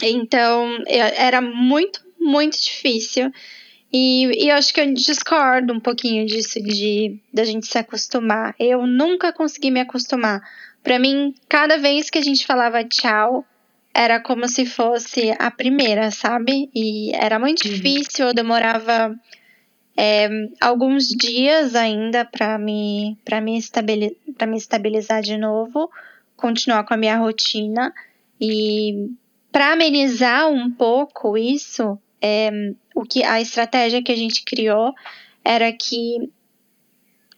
[0.00, 3.32] Então, era muito, muito difícil.
[3.92, 8.54] E, e eu acho que eu discordo um pouquinho disso, de da gente se acostumar.
[8.58, 10.40] Eu nunca consegui me acostumar.
[10.82, 13.44] Para mim, cada vez que a gente falava tchau,
[13.92, 16.70] era como se fosse a primeira, sabe?
[16.74, 17.72] E era muito Uhum.
[17.72, 19.14] difícil, eu demorava
[19.96, 20.28] é,
[20.60, 25.90] alguns dias ainda para me, pra me, estabili pra me estabilizar de novo,
[26.36, 27.92] continuar com a minha rotina.
[28.40, 29.10] E
[29.52, 32.50] para amenizar um pouco isso, é,
[32.94, 34.94] o que a estratégia que a gente criou
[35.44, 36.30] era que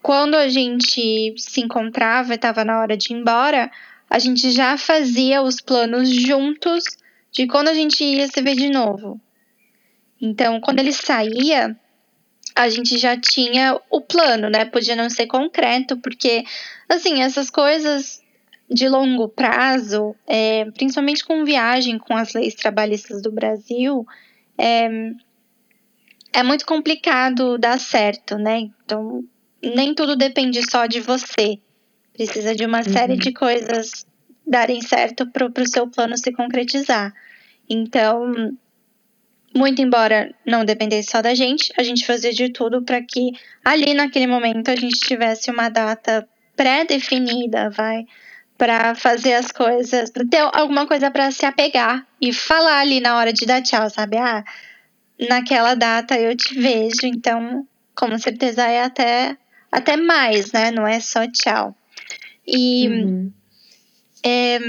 [0.02, 3.70] quando a gente se encontrava e estava na hora de ir embora,
[4.10, 6.84] a gente já fazia os planos juntos
[7.30, 9.20] de quando a gente ia se ver de novo.
[10.20, 11.76] Então, quando ele saía,
[12.54, 14.64] a gente já tinha o plano, né?
[14.64, 16.44] Podia não ser concreto, porque,
[16.88, 18.22] assim, essas coisas
[18.68, 24.06] de longo prazo, é, principalmente com viagem com as leis trabalhistas do Brasil,
[24.62, 24.88] é,
[26.32, 28.70] é muito complicado dar certo, né?
[28.84, 29.24] Então,
[29.60, 31.58] nem tudo depende só de você.
[32.12, 32.92] Precisa de uma uhum.
[32.92, 34.06] série de coisas
[34.46, 37.12] darem certo para o seu plano se concretizar.
[37.68, 38.56] Então,
[39.54, 43.32] muito embora não dependesse só da gente, a gente fazia de tudo para que
[43.64, 48.04] ali naquele momento a gente tivesse uma data pré-definida, vai,
[48.62, 53.16] para fazer as coisas, pra ter alguma coisa para se apegar e falar ali na
[53.16, 54.16] hora de dar tchau, sabe?
[54.16, 54.44] Ah,
[55.28, 59.36] naquela data eu te vejo, então com certeza é até
[59.68, 60.70] até mais, né?
[60.70, 61.74] Não é só tchau.
[62.46, 63.32] E uhum.
[64.24, 64.60] é,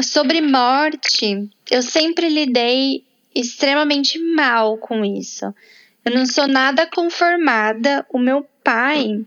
[0.00, 5.52] sobre morte, eu sempre lidei extremamente mal com isso.
[6.04, 8.06] Eu não sou nada conformada.
[8.08, 9.24] O meu pai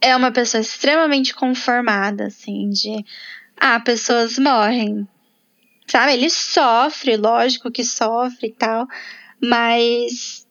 [0.00, 3.04] é uma pessoa extremamente conformada, assim, de
[3.56, 5.06] ah, pessoas morrem.
[5.86, 6.14] Sabe?
[6.14, 8.86] Ele sofre, lógico que sofre e tal,
[9.40, 10.46] mas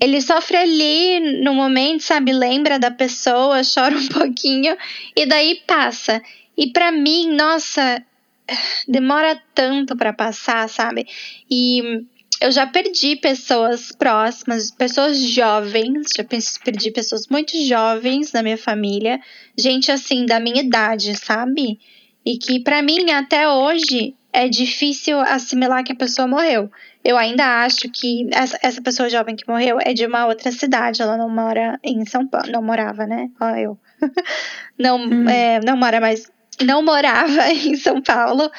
[0.00, 2.32] ele sofre ali no momento, sabe?
[2.32, 4.76] Lembra da pessoa, chora um pouquinho
[5.16, 6.22] e daí passa.
[6.56, 8.02] E para mim, nossa,
[8.88, 11.06] demora tanto para passar, sabe?
[11.50, 12.04] E
[12.40, 19.20] eu já perdi pessoas próximas, pessoas jovens, já perdi pessoas muito jovens na minha família,
[19.56, 21.78] gente assim da minha idade, sabe?
[22.24, 26.70] E que para mim até hoje é difícil assimilar que a pessoa morreu.
[27.04, 31.02] Eu ainda acho que essa, essa pessoa jovem que morreu é de uma outra cidade,
[31.02, 33.28] ela não mora em São Paulo, não morava, né?
[33.40, 33.78] Ó, eu.
[34.78, 35.28] não, hum.
[35.28, 38.50] é, não mora mais não morava em São Paulo.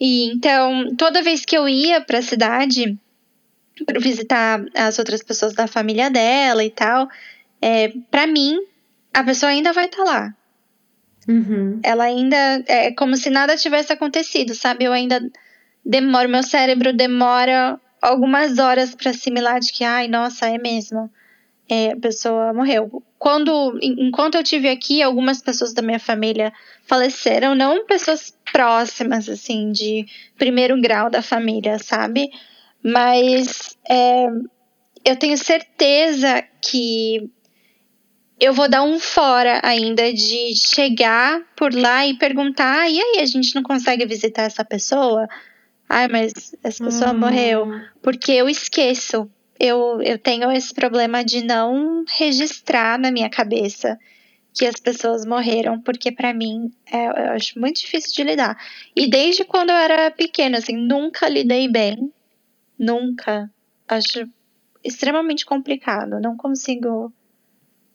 [0.00, 2.98] E então, toda vez que eu ia para a cidade
[4.00, 7.08] visitar as outras pessoas da família dela e tal,
[7.60, 8.58] é, para mim,
[9.12, 10.34] a pessoa ainda vai estar tá lá.
[11.28, 11.80] Uhum.
[11.82, 12.36] Ela ainda
[12.66, 14.84] é como se nada tivesse acontecido, sabe?
[14.84, 15.20] Eu ainda
[15.84, 21.10] demoro, meu cérebro demora algumas horas para assimilar de que, ai, nossa, é mesmo
[21.68, 23.02] é, a pessoa morreu.
[23.18, 26.52] Quando, enquanto eu tive aqui, algumas pessoas da minha família
[26.86, 32.30] faleceram, não pessoas próximas, assim, de primeiro grau da família, sabe?
[32.82, 34.26] Mas é,
[35.04, 37.30] eu tenho certeza que
[38.40, 43.26] eu vou dar um fora ainda de chegar por lá e perguntar: e aí, a
[43.26, 45.28] gente não consegue visitar essa pessoa?
[45.88, 47.18] Ai, mas essa pessoa hum.
[47.18, 47.66] morreu.
[48.02, 53.98] Porque eu esqueço eu, eu tenho esse problema de não registrar na minha cabeça
[54.54, 58.56] que as pessoas morreram, porque para mim é, eu acho muito difícil de lidar.
[58.94, 62.12] E desde quando eu era pequena, assim, nunca lidei bem.
[62.78, 63.50] Nunca.
[63.86, 64.28] Acho
[64.84, 66.20] extremamente complicado.
[66.20, 67.12] Não consigo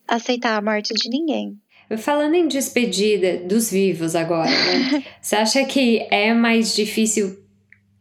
[0.08, 1.58] aceitar a morte de ninguém.
[1.98, 5.04] Falando em despedida dos vivos agora, né?
[5.22, 7.44] Você acha que é mais difícil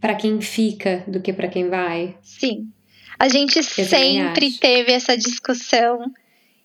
[0.01, 2.16] para quem fica do que para quem vai?
[2.23, 2.73] Sim,
[3.18, 6.11] a gente Eu sempre teve essa discussão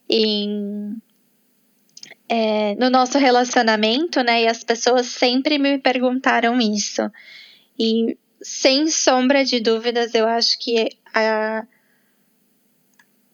[0.10, 0.96] em,
[2.30, 4.44] é, no nosso relacionamento, né?
[4.44, 7.12] E as pessoas sempre me perguntaram isso.
[7.78, 11.66] E sem sombra de dúvidas, eu acho que a,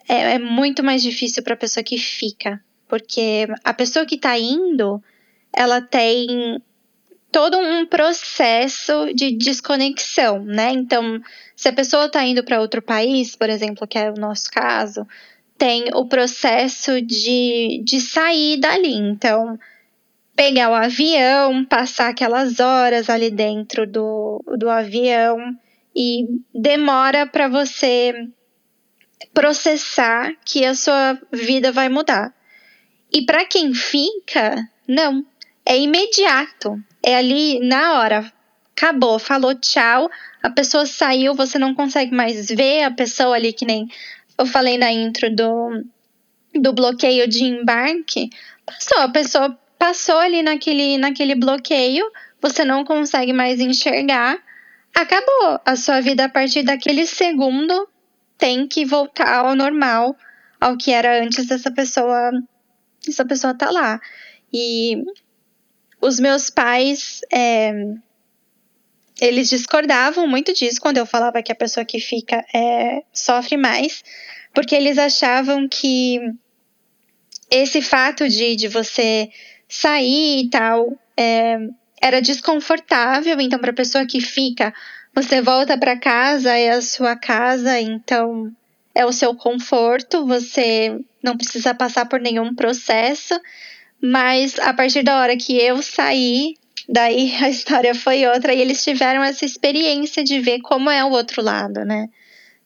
[0.09, 2.59] é, é muito mais difícil para a pessoa que fica.
[2.87, 5.01] Porque a pessoa que está indo,
[5.55, 6.59] ela tem
[7.31, 10.71] todo um processo de desconexão, né?
[10.71, 11.21] Então,
[11.55, 15.07] se a pessoa está indo para outro país, por exemplo, que é o nosso caso,
[15.59, 18.95] tem o processo de, de sair dali.
[18.95, 19.59] Então,
[20.35, 25.37] pegar o avião, passar aquelas horas ali dentro do, do avião
[25.95, 28.13] e demora para você
[29.33, 32.33] processar que a sua vida vai mudar.
[33.11, 35.23] E para quem fica, não,
[35.65, 38.31] é imediato é ali na hora.
[38.75, 40.09] Acabou, falou tchau,
[40.41, 43.87] a pessoa saiu, você não consegue mais ver a pessoa ali, que nem
[44.37, 45.83] eu falei na intro do,
[46.55, 48.29] do bloqueio de embarque.
[48.65, 52.09] Passou, a pessoa passou ali naquele, naquele bloqueio,
[52.41, 54.41] você não consegue mais enxergar.
[54.95, 55.59] Acabou.
[55.65, 57.89] A sua vida a partir daquele segundo
[58.37, 60.15] tem que voltar ao normal,
[60.57, 62.31] ao que era antes dessa pessoa,
[63.05, 63.99] essa pessoa tá lá.
[64.53, 65.03] E
[65.99, 67.73] os meus pais, é,
[69.19, 74.01] eles discordavam muito disso quando eu falava que a pessoa que fica é, sofre mais,
[74.53, 76.21] porque eles achavam que
[77.51, 79.29] esse fato de, de você
[79.73, 81.57] sair e tal é,
[81.99, 84.71] era desconfortável, então para a pessoa que fica,
[85.15, 88.51] você volta para casa, é a sua casa, então
[88.93, 93.33] é o seu conforto, você não precisa passar por nenhum processo.
[93.99, 96.55] Mas a partir da hora que eu saí,
[96.87, 101.11] daí a história foi outra e eles tiveram essa experiência de ver como é o
[101.11, 102.09] outro lado, né?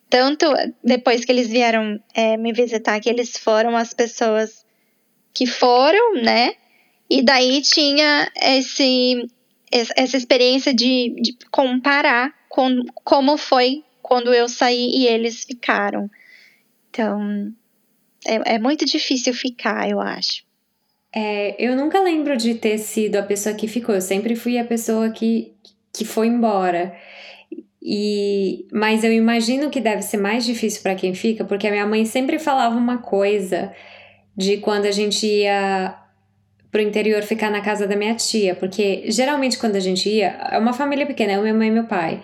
[0.09, 0.45] Tanto
[0.83, 4.65] depois que eles vieram é, me visitar, que eles foram as pessoas
[5.33, 6.53] que foram, né?
[7.09, 9.27] E daí tinha esse,
[9.71, 16.09] essa experiência de, de comparar com como foi quando eu saí e eles ficaram.
[16.89, 17.53] Então,
[18.25, 20.45] é, é muito difícil ficar, eu acho.
[21.13, 24.65] É, eu nunca lembro de ter sido a pessoa que ficou, eu sempre fui a
[24.65, 25.53] pessoa que,
[25.93, 26.95] que foi embora.
[27.81, 31.87] E, mas eu imagino que deve ser mais difícil para quem fica, porque a minha
[31.87, 33.73] mãe sempre falava uma coisa
[34.35, 35.97] de quando a gente ia
[36.71, 40.57] pro interior ficar na casa da minha tia, porque geralmente quando a gente ia, é
[40.57, 42.21] uma família pequena, é minha mãe e meu pai.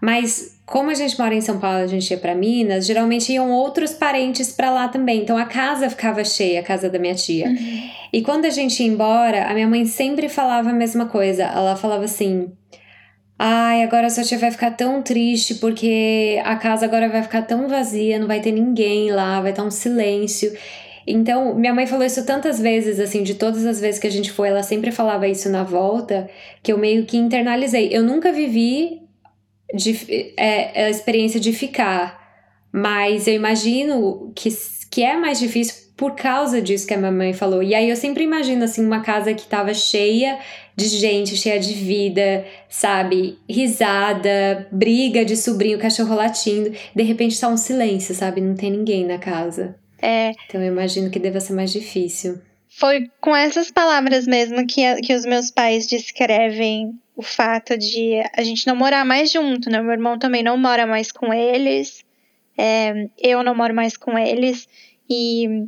[0.00, 3.50] Mas como a gente mora em São Paulo, a gente ia para Minas, geralmente iam
[3.50, 5.20] outros parentes para lá também.
[5.20, 7.46] Então a casa ficava cheia, a casa da minha tia.
[7.46, 7.90] Uhum.
[8.12, 11.42] E quando a gente ia embora, a minha mãe sempre falava a mesma coisa.
[11.42, 12.50] Ela falava assim:
[13.38, 17.42] Ai, agora a sua tia vai ficar tão triste porque a casa agora vai ficar
[17.42, 20.52] tão vazia, não vai ter ninguém lá, vai estar um silêncio.
[21.06, 24.30] Então, minha mãe falou isso tantas vezes, assim, de todas as vezes que a gente
[24.30, 26.28] foi, ela sempre falava isso na volta,
[26.62, 27.88] que eu meio que internalizei.
[27.90, 29.00] Eu nunca vivi
[29.74, 32.20] de, é, a experiência de ficar,
[32.72, 34.50] mas eu imagino que,
[34.90, 37.62] que é mais difícil por causa disso que a minha mãe falou.
[37.62, 40.38] E aí eu sempre imagino, assim, uma casa que tava cheia
[40.74, 43.38] de gente, cheia de vida, sabe?
[43.48, 46.72] Risada, briga de sobrinho, cachorro latindo.
[46.96, 48.40] De repente tá um silêncio, sabe?
[48.40, 49.79] Não tem ninguém na casa.
[50.02, 50.32] É.
[50.46, 52.40] Então eu imagino que deva ser mais difícil.
[52.68, 58.42] Foi com essas palavras mesmo que, que os meus pais descrevem o fato de a
[58.42, 59.82] gente não morar mais junto, né?
[59.82, 62.02] Meu irmão também não mora mais com eles,
[62.56, 64.68] é, eu não moro mais com eles,
[65.08, 65.66] e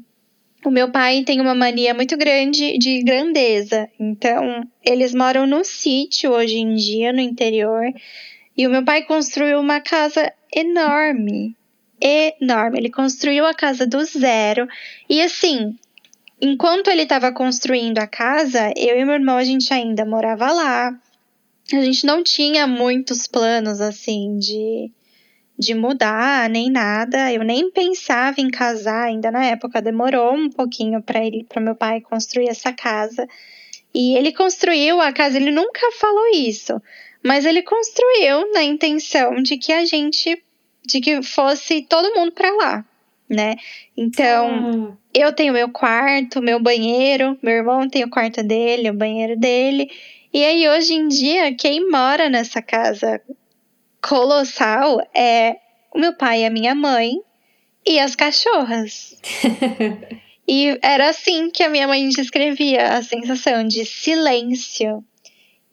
[0.65, 3.89] o meu pai tem uma mania muito grande de grandeza.
[3.99, 7.85] Então, eles moram no sítio hoje em dia, no interior,
[8.57, 11.55] e o meu pai construiu uma casa enorme
[12.03, 12.79] enorme.
[12.79, 14.67] Ele construiu a casa do zero.
[15.09, 15.77] E assim,
[16.41, 20.99] enquanto ele estava construindo a casa, eu e meu irmão a gente ainda morava lá.
[21.73, 24.91] A gente não tinha muitos planos assim de
[25.59, 27.33] de mudar nem nada.
[27.33, 29.81] Eu nem pensava em casar ainda na época.
[29.81, 33.27] Demorou um pouquinho para ele, para meu pai construir essa casa.
[33.95, 35.37] E ele construiu a casa.
[35.37, 36.81] Ele nunca falou isso,
[37.23, 40.43] mas ele construiu na intenção de que a gente
[40.87, 42.85] de que fosse todo mundo para lá,
[43.29, 43.57] né?
[43.97, 44.97] Então, ah.
[45.15, 49.91] eu tenho meu quarto, meu banheiro, meu irmão tem o quarto dele, o banheiro dele.
[50.33, 53.21] E aí, hoje em dia, quem mora nessa casa
[54.01, 55.57] colossal é
[55.95, 57.21] o meu pai e a minha mãe
[57.87, 59.21] e as cachorras.
[60.49, 65.05] e era assim que a minha mãe descrevia a sensação de silêncio.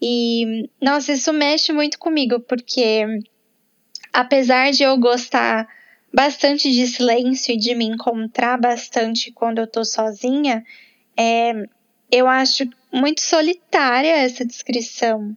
[0.02, 3.06] E, nossa, isso mexe muito comigo, porque
[4.14, 5.68] apesar de eu gostar
[6.14, 10.64] bastante de silêncio e de me encontrar bastante quando eu tô sozinha,
[11.16, 11.54] é,
[12.12, 15.36] eu acho muito solitária essa descrição,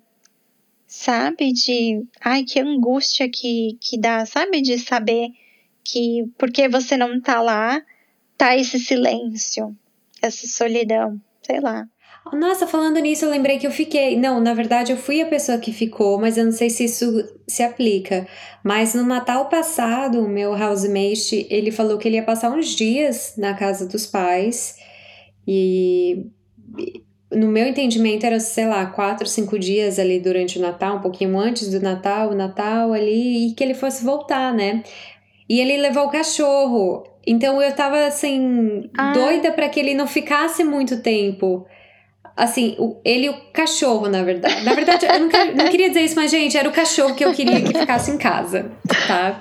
[0.87, 1.53] sabe?
[1.53, 4.63] De, ai, que angústia que, que dá, sabe?
[4.63, 5.29] De saber
[5.85, 7.83] que porque você não tá lá,
[8.37, 9.77] tá esse silêncio,
[10.23, 11.87] essa solidão, sei lá.
[12.31, 14.17] Nossa, falando nisso, eu lembrei que eu fiquei.
[14.17, 17.29] Não, na verdade, eu fui a pessoa que ficou, mas eu não sei se isso
[17.49, 18.27] se aplica.
[18.63, 23.35] Mas no Natal passado, o meu housemate, ele falou que ele ia passar uns dias
[23.37, 24.79] na casa dos pais.
[25.47, 26.27] E
[27.31, 31.37] no meu entendimento era, sei lá, quatro, cinco dias ali durante o Natal, um pouquinho
[31.37, 34.85] antes do Natal, o Natal ali, e que ele fosse voltar, né?
[35.49, 37.05] E ele levou o cachorro.
[37.27, 39.13] Então eu tava assim, ah.
[39.13, 41.67] doida para que ele não ficasse muito tempo
[42.37, 44.65] assim, o, ele e o cachorro, na verdade.
[44.65, 47.25] Na verdade, eu não, queria, não queria dizer isso, mas, gente, era o cachorro que
[47.25, 48.73] eu queria que ficasse em casa,
[49.07, 49.39] tá?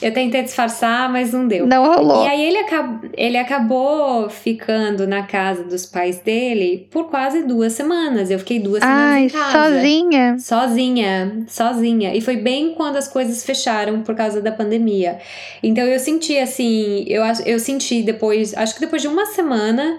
[0.00, 1.66] Eu tentei disfarçar, mas não deu.
[1.66, 2.24] Não rolou.
[2.24, 7.72] E aí ele, acab ele acabou ficando na casa dos pais dele por quase duas
[7.72, 8.30] semanas.
[8.30, 9.74] Eu fiquei duas semanas Ai, em casa.
[9.74, 10.36] sozinha?
[10.38, 12.14] Sozinha, sozinha.
[12.14, 15.18] E foi bem quando as coisas fecharam por causa da pandemia.
[15.64, 19.98] Então eu senti assim, eu, eu senti depois, acho que depois de uma semana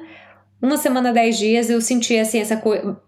[0.61, 2.99] uma semana, dez dias, eu senti assim essa coisa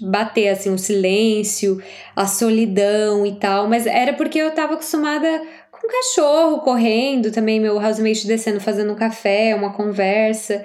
[0.00, 1.82] bater assim o silêncio,
[2.16, 5.28] a solidão e tal, mas era porque eu tava acostumada
[5.70, 10.64] com cachorro correndo, também meu housemate descendo fazendo um café, uma conversa.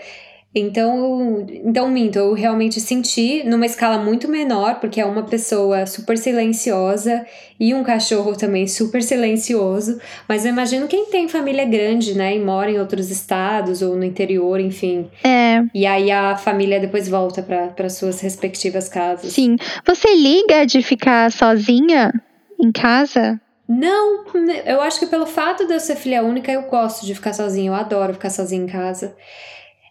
[0.60, 6.18] Então, então minto, eu realmente senti numa escala muito menor, porque é uma pessoa super
[6.18, 7.26] silenciosa
[7.60, 10.00] e um cachorro também super silencioso.
[10.28, 14.04] Mas eu imagino quem tem família grande, né, e mora em outros estados ou no
[14.04, 15.10] interior, enfim.
[15.24, 15.64] É.
[15.74, 19.34] E aí a família depois volta para suas respectivas casas.
[19.34, 19.58] Sim.
[19.86, 22.14] Você liga de ficar sozinha
[22.60, 23.40] em casa?
[23.68, 24.24] Não,
[24.66, 27.70] eu acho que pelo fato de eu ser filha única, eu gosto de ficar sozinha.
[27.70, 29.14] Eu adoro ficar sozinha em casa.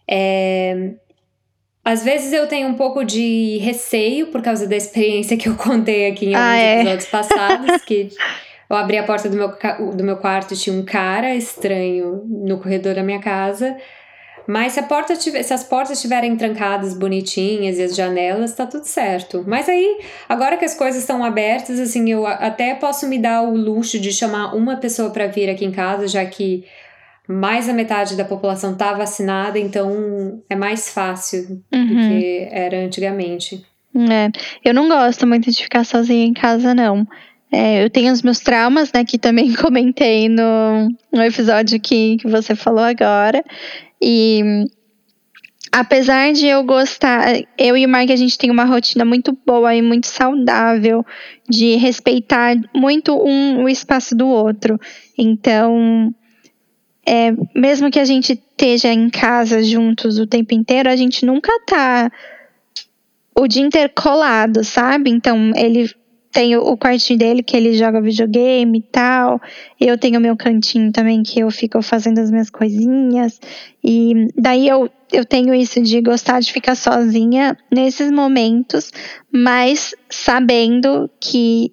[0.09, 0.91] É,
[1.83, 6.09] às vezes eu tenho um pouco de receio por causa da experiência que eu contei
[6.11, 6.75] aqui em alguns ah, é?
[6.81, 8.09] episódios passados, que
[8.69, 9.53] eu abri a porta do meu,
[9.93, 13.77] do meu quarto e tinha um cara estranho no corredor da minha casa.
[14.45, 18.65] Mas se, a porta tiver, se as portas estiverem trancadas bonitinhas e as janelas, tá
[18.65, 19.43] tudo certo.
[19.45, 23.55] Mas aí, agora que as coisas estão abertas, assim, eu até posso me dar o
[23.55, 26.65] luxo de chamar uma pessoa para vir aqui em casa, já que
[27.27, 31.87] mais da metade da população está vacinada, então é mais fácil uhum.
[31.87, 33.65] do que era antigamente.
[33.95, 34.31] É,
[34.63, 37.05] eu não gosto muito de ficar sozinha em casa, não.
[37.51, 42.27] É, eu tenho os meus traumas, né, que também comentei no, no episódio que, que
[42.27, 43.43] você falou agora.
[44.01, 44.65] E
[45.71, 49.73] apesar de eu gostar, eu e o Mark, a gente tem uma rotina muito boa
[49.73, 51.05] e muito saudável
[51.49, 54.79] de respeitar muito um o espaço do outro.
[55.17, 56.13] Então,
[57.07, 61.49] é, mesmo que a gente esteja em casa juntos o tempo inteiro, a gente nunca
[61.65, 62.11] tá
[63.33, 65.09] o dia inteiro colado, sabe?
[65.09, 65.89] Então, ele
[66.33, 69.41] tem o quartinho dele que ele joga videogame e tal.
[69.79, 73.39] Eu tenho o meu cantinho também que eu fico fazendo as minhas coisinhas.
[73.81, 78.91] E daí eu, eu tenho isso de gostar de ficar sozinha nesses momentos,
[79.31, 81.71] mas sabendo que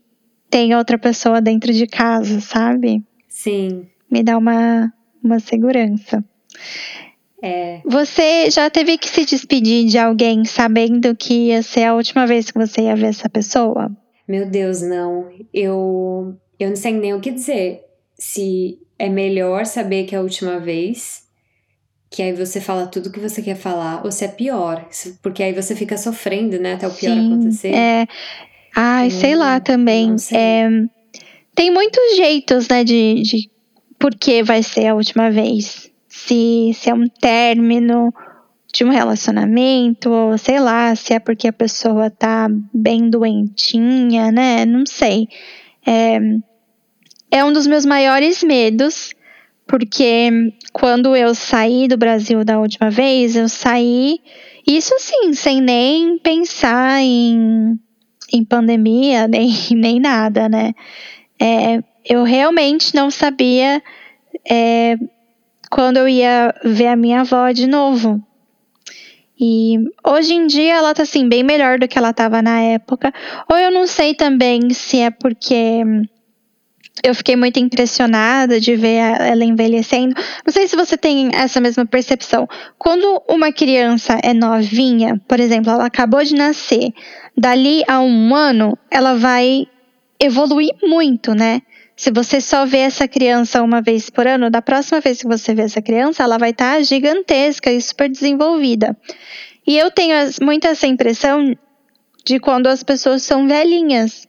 [0.49, 3.03] tem outra pessoa dentro de casa, sabe?
[3.29, 3.87] Sim.
[4.09, 4.94] Me dá uma,
[5.25, 6.25] uma segurança.
[7.43, 7.81] É.
[7.85, 12.51] Você já teve que se despedir de alguém sabendo que ia ser a última vez
[12.51, 13.91] que você ia ver essa pessoa?
[14.27, 15.29] Meu Deus, não.
[15.53, 17.83] Eu, eu não sei nem o que dizer.
[18.19, 21.25] Se é melhor saber que é a última vez,
[22.11, 24.89] que aí você fala tudo que você quer falar, ou se é pior,
[25.23, 27.75] porque aí você fica sofrendo, né, até o pior Sim, acontecer.
[27.75, 28.07] É.
[28.75, 30.17] Ai, sei lá também.
[30.33, 30.69] É,
[31.55, 33.51] tem muitos jeitos, né, de, de
[34.05, 35.91] por que vai ser a última vez.
[36.07, 38.13] Se, se é um término
[38.71, 44.67] de um relacionamento, ou sei lá, se é porque a pessoa tá bem doentinha, né?
[44.67, 45.27] Não sei.
[45.87, 46.19] É,
[47.31, 49.15] é um dos meus maiores medos,
[49.67, 54.19] porque quando eu saí do Brasil da última vez, eu saí,
[54.67, 57.81] isso sim, sem nem pensar em,
[58.31, 60.75] em pandemia, nem, nem nada, né?
[61.41, 63.83] É, eu realmente não sabia
[64.49, 64.97] é,
[65.71, 68.23] quando eu ia ver a minha avó de novo.
[69.41, 69.77] E
[70.07, 73.13] hoje em dia ela tá assim, bem melhor do que ela tava na época.
[73.51, 75.83] Ou eu não sei também se é porque
[77.03, 80.15] eu fiquei muito impressionada de ver ela envelhecendo.
[80.47, 82.49] Não sei se você tem essa mesma percepção.
[82.79, 86.93] Quando uma criança é novinha, por exemplo, ela acabou de nascer,
[87.37, 89.67] dali a um ano, ela vai
[90.21, 91.61] evoluir muito, né?
[91.97, 95.55] Se você só vê essa criança uma vez por ano, da próxima vez que você
[95.55, 98.97] vê essa criança, ela vai estar tá gigantesca e super desenvolvida.
[99.67, 101.57] E eu tenho muito essa impressão
[102.25, 104.27] de quando as pessoas são velhinhas.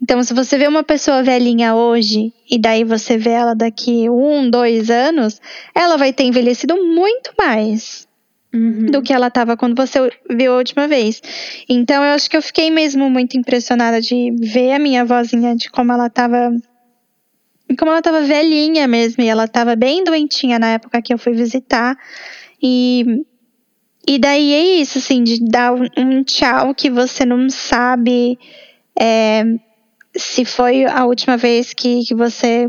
[0.00, 4.48] Então, se você vê uma pessoa velhinha hoje e daí você vê ela daqui um,
[4.48, 5.40] dois anos,
[5.74, 8.06] ela vai ter envelhecido muito mais
[8.54, 8.86] uhum.
[8.86, 9.98] do que ela estava quando você
[10.30, 11.20] viu a última vez.
[11.68, 15.68] Então, eu acho que eu fiquei mesmo muito impressionada de ver a minha vozinha, de
[15.68, 16.52] como ela estava
[17.76, 21.32] como ela tava velhinha mesmo, e ela tava bem doentinha na época que eu fui
[21.32, 21.96] visitar.
[22.62, 23.24] E,
[24.06, 28.38] e daí é isso, assim, de dar um tchau que você não sabe
[28.98, 29.44] é,
[30.16, 32.68] se foi a última vez que, que você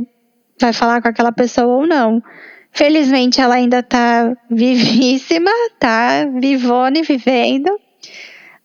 [0.60, 2.22] vai falar com aquela pessoa ou não.
[2.72, 7.70] Felizmente ela ainda tá vivíssima, tá vivona e vivendo.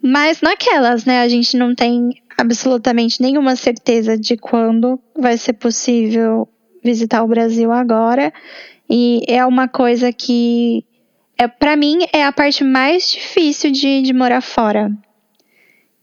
[0.03, 1.23] Mas naquelas, né?
[1.23, 6.49] A gente não tem absolutamente nenhuma certeza de quando vai ser possível
[6.83, 8.33] visitar o Brasil agora.
[8.89, 10.85] E é uma coisa que,
[11.39, 14.91] é, para mim, é a parte mais difícil de, de morar fora.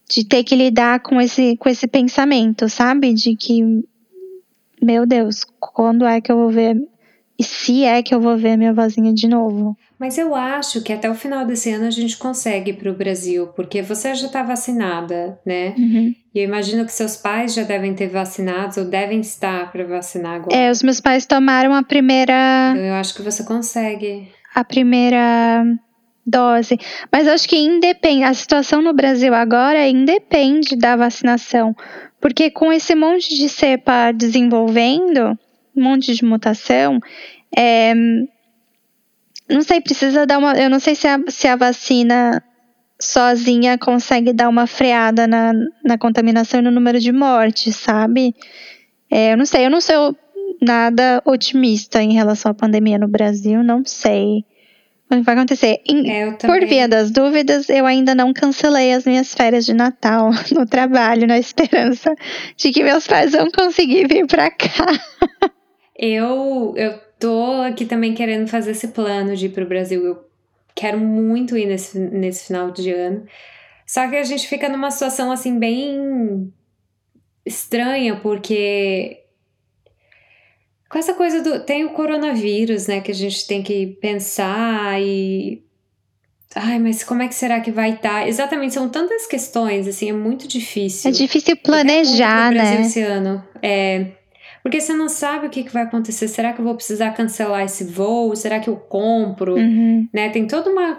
[0.09, 3.13] De ter que lidar com esse, com esse pensamento, sabe?
[3.13, 3.61] De que,
[4.81, 6.75] meu Deus, quando é que eu vou ver.
[7.39, 9.77] E se é que eu vou ver minha vozinha de novo?
[10.01, 13.49] Mas eu acho que até o final desse ano a gente consegue para o Brasil,
[13.55, 15.75] porque você já está vacinada, né?
[15.77, 16.15] Uhum.
[16.33, 20.37] E eu imagino que seus pais já devem ter vacinados ou devem estar para vacinar
[20.37, 20.57] agora.
[20.57, 22.71] É, os meus pais tomaram a primeira.
[22.71, 24.27] Então eu acho que você consegue.
[24.55, 25.63] A primeira
[26.25, 26.79] dose.
[27.11, 31.75] Mas acho que independe, a situação no Brasil agora independe da vacinação.
[32.19, 35.37] Porque com esse monte de cepa desenvolvendo,
[35.77, 36.99] um monte de mutação,
[37.55, 37.93] é,
[39.51, 40.53] não sei, precisa dar uma.
[40.53, 42.43] Eu não sei se a, se a vacina
[42.99, 48.35] sozinha consegue dar uma freada na, na contaminação e no número de mortes, sabe?
[49.09, 50.15] É, eu não sei, eu não sou
[50.61, 54.45] nada otimista em relação à pandemia no Brasil, não sei
[55.11, 55.81] o que vai acontecer.
[55.85, 60.31] Em, é, por via das dúvidas, eu ainda não cancelei as minhas férias de Natal
[60.55, 62.15] no trabalho, na esperança
[62.55, 64.85] de que meus pais vão conseguir vir para cá.
[65.97, 70.03] Eu, eu tô aqui também querendo fazer esse plano de ir pro Brasil.
[70.03, 70.25] Eu
[70.75, 73.25] quero muito ir nesse, nesse final de ano.
[73.85, 76.51] Só que a gente fica numa situação assim bem
[77.45, 79.21] estranha, porque
[80.89, 81.63] com essa coisa do.
[81.63, 82.99] Tem o coronavírus, né?
[82.99, 85.63] Que a gente tem que pensar e.
[86.53, 88.23] Ai, mas como é que será que vai estar?
[88.23, 88.27] Tá?
[88.27, 91.09] Exatamente, são tantas questões, assim, é muito difícil.
[91.09, 92.81] É difícil planejar, né?
[92.81, 93.41] Esse ano.
[93.61, 94.07] É,
[94.63, 96.27] porque você não sabe o que, que vai acontecer.
[96.27, 98.35] Será que eu vou precisar cancelar esse voo?
[98.35, 99.55] Será que eu compro?
[99.55, 100.07] Uhum.
[100.13, 100.29] Né?
[100.29, 100.97] Tem toda uma.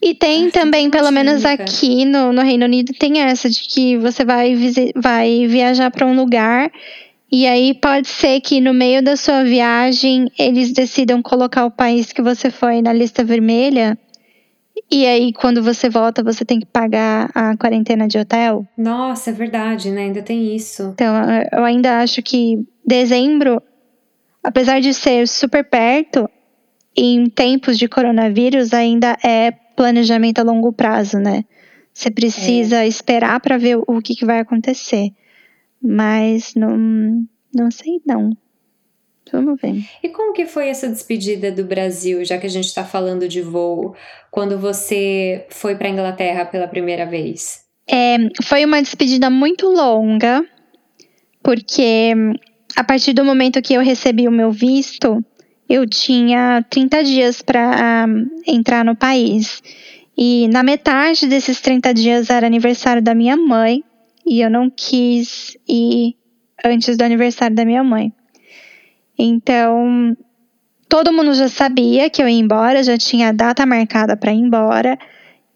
[0.00, 4.24] E tem também, pelo menos aqui no, no Reino Unido, tem essa de que você
[4.24, 4.54] vai,
[4.96, 6.70] vai viajar para um lugar.
[7.32, 12.12] E aí pode ser que no meio da sua viagem eles decidam colocar o país
[12.12, 13.96] que você foi na lista vermelha.
[14.90, 18.66] E aí, quando você volta, você tem que pagar a quarentena de hotel.
[18.76, 20.02] Nossa, é verdade, né?
[20.02, 20.90] Ainda tem isso.
[20.94, 21.14] Então,
[21.52, 23.62] eu ainda acho que dezembro,
[24.42, 26.28] apesar de ser super perto,
[26.96, 31.44] em tempos de coronavírus ainda é planejamento a longo prazo, né?
[31.92, 32.88] Você precisa é.
[32.88, 35.10] esperar para ver o que, que vai acontecer.
[35.82, 38.30] Mas não, não sei não.
[39.32, 39.84] Vamos ver.
[40.02, 43.40] E como que foi essa despedida do Brasil, já que a gente está falando de
[43.40, 43.94] voo,
[44.30, 47.64] quando você foi para Inglaterra pela primeira vez?
[47.88, 50.44] É, foi uma despedida muito longa,
[51.42, 52.12] porque
[52.76, 55.24] a partir do momento que eu recebi o meu visto,
[55.68, 59.62] eu tinha 30 dias para um, entrar no país.
[60.16, 63.82] E na metade desses 30 dias era aniversário da minha mãe,
[64.26, 66.16] e eu não quis ir
[66.64, 68.12] antes do aniversário da minha mãe.
[69.18, 70.16] Então,
[70.88, 74.38] todo mundo já sabia que eu ia embora, já tinha a data marcada para ir
[74.38, 74.98] embora.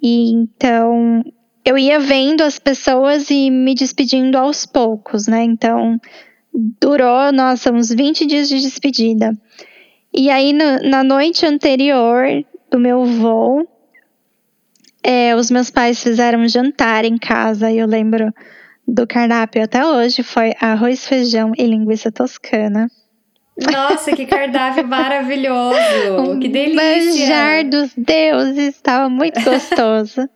[0.03, 1.25] E então
[1.65, 5.43] eu ia vendo as pessoas e me despedindo aos poucos, né?
[5.43, 5.99] Então,
[6.55, 9.37] durou, nossa, uns 20 dias de despedida.
[10.13, 13.69] E aí, no, na noite anterior do meu voo,
[15.03, 18.33] é, os meus pais fizeram um jantar em casa e eu lembro
[18.87, 22.89] do cardápio até hoje foi arroz, feijão e linguiça toscana.
[23.71, 26.39] Nossa, que cardápio maravilhoso!
[26.41, 26.81] que delícia!
[26.81, 30.29] Manjar dos deuses, estava muito gostoso.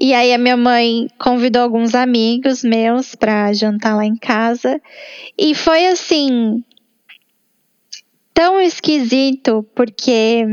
[0.00, 4.80] E aí a minha mãe convidou alguns amigos meus para jantar lá em casa.
[5.36, 6.62] E foi assim
[8.32, 10.44] tão esquisito, porque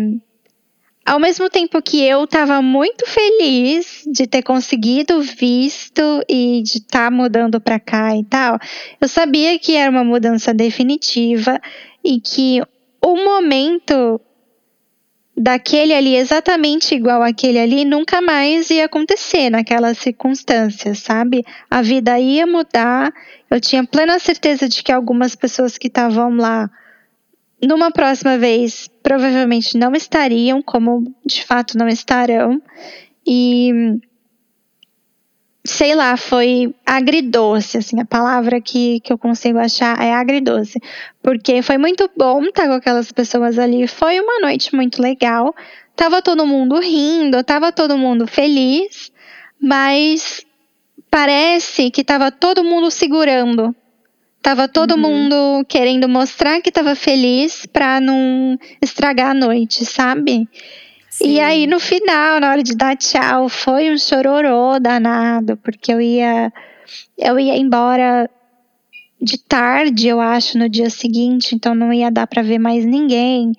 [1.06, 7.12] ao mesmo tempo que eu estava muito feliz de ter conseguido visto e de estar
[7.12, 8.58] tá mudando para cá e tal,
[9.00, 11.62] eu sabia que era uma mudança definitiva
[12.04, 12.60] e que
[13.00, 14.20] o momento
[15.38, 21.44] daquele ali, exatamente igual aquele ali, nunca mais ia acontecer naquelas circunstâncias, sabe?
[21.70, 23.14] A vida ia mudar.
[23.50, 26.70] Eu tinha plena certeza de que algumas pessoas que estavam lá,
[27.62, 32.62] numa próxima vez, provavelmente não estariam, como de fato não estarão.
[33.28, 34.00] E
[35.66, 40.80] sei lá, foi agridoce, assim, a palavra que, que eu consigo achar é agridoce.
[41.22, 45.54] Porque foi muito bom estar com aquelas pessoas ali, foi uma noite muito legal,
[45.96, 49.12] tava todo mundo rindo, tava todo mundo feliz,
[49.60, 50.46] mas
[51.10, 53.76] parece que tava todo mundo segurando.
[54.44, 55.00] Tava todo uhum.
[55.00, 60.48] mundo querendo mostrar que tava feliz pra não estragar a noite, sabe?
[61.18, 61.36] Sim.
[61.36, 66.02] E aí, no final, na hora de dar tchau, foi um chororô danado, porque eu
[66.02, 66.52] ia,
[67.18, 68.30] eu ia embora
[69.22, 73.54] de tarde, eu acho, no dia seguinte, então não ia dar para ver mais ninguém.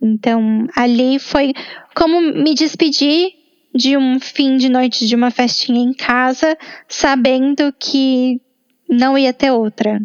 [0.00, 1.52] Então, ali foi
[1.94, 3.32] como me despedir
[3.74, 6.56] de um fim de noite de uma festinha em casa,
[6.88, 8.40] sabendo que
[8.88, 10.00] não ia ter outra.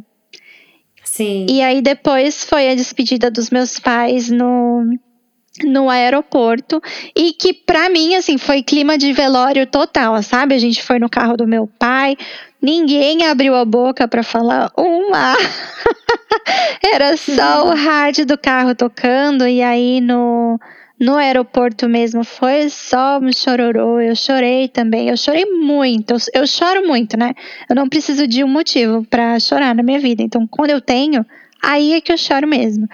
[1.06, 1.46] Sim.
[1.50, 4.84] E aí depois foi a despedida dos meus pais no
[5.64, 6.82] no aeroporto
[7.16, 10.56] e que para mim assim foi clima de velório total, sabe?
[10.56, 12.18] A gente foi no carro do meu pai,
[12.62, 15.36] ninguém abriu a boca para falar uma.
[16.94, 20.60] Era só o rádio do carro tocando e aí no
[21.00, 24.00] no aeroporto mesmo foi só um chororô.
[24.00, 25.10] Eu chorei também.
[25.10, 26.14] Eu chorei muito.
[26.14, 27.34] Eu, eu choro muito, né?
[27.70, 30.24] Eu não preciso de um motivo para chorar na minha vida.
[30.24, 31.26] Então, quando eu tenho,
[31.62, 32.88] aí é que eu choro mesmo.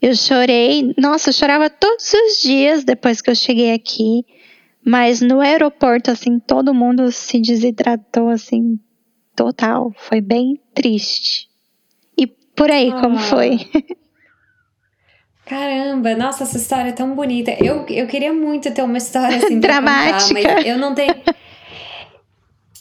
[0.00, 0.94] Eu chorei.
[0.98, 4.24] Nossa, eu chorava todos os dias depois que eu cheguei aqui.
[4.84, 8.78] Mas no aeroporto, assim, todo mundo se desidratou, assim,
[9.34, 9.92] total.
[9.96, 11.48] Foi bem triste.
[12.18, 13.00] E por aí, ah.
[13.00, 13.58] como foi?
[15.46, 17.54] Caramba, nossa, essa história é tão bonita.
[17.62, 21.14] Eu, eu queria muito ter uma história assim dramática, contar, mas eu não tenho.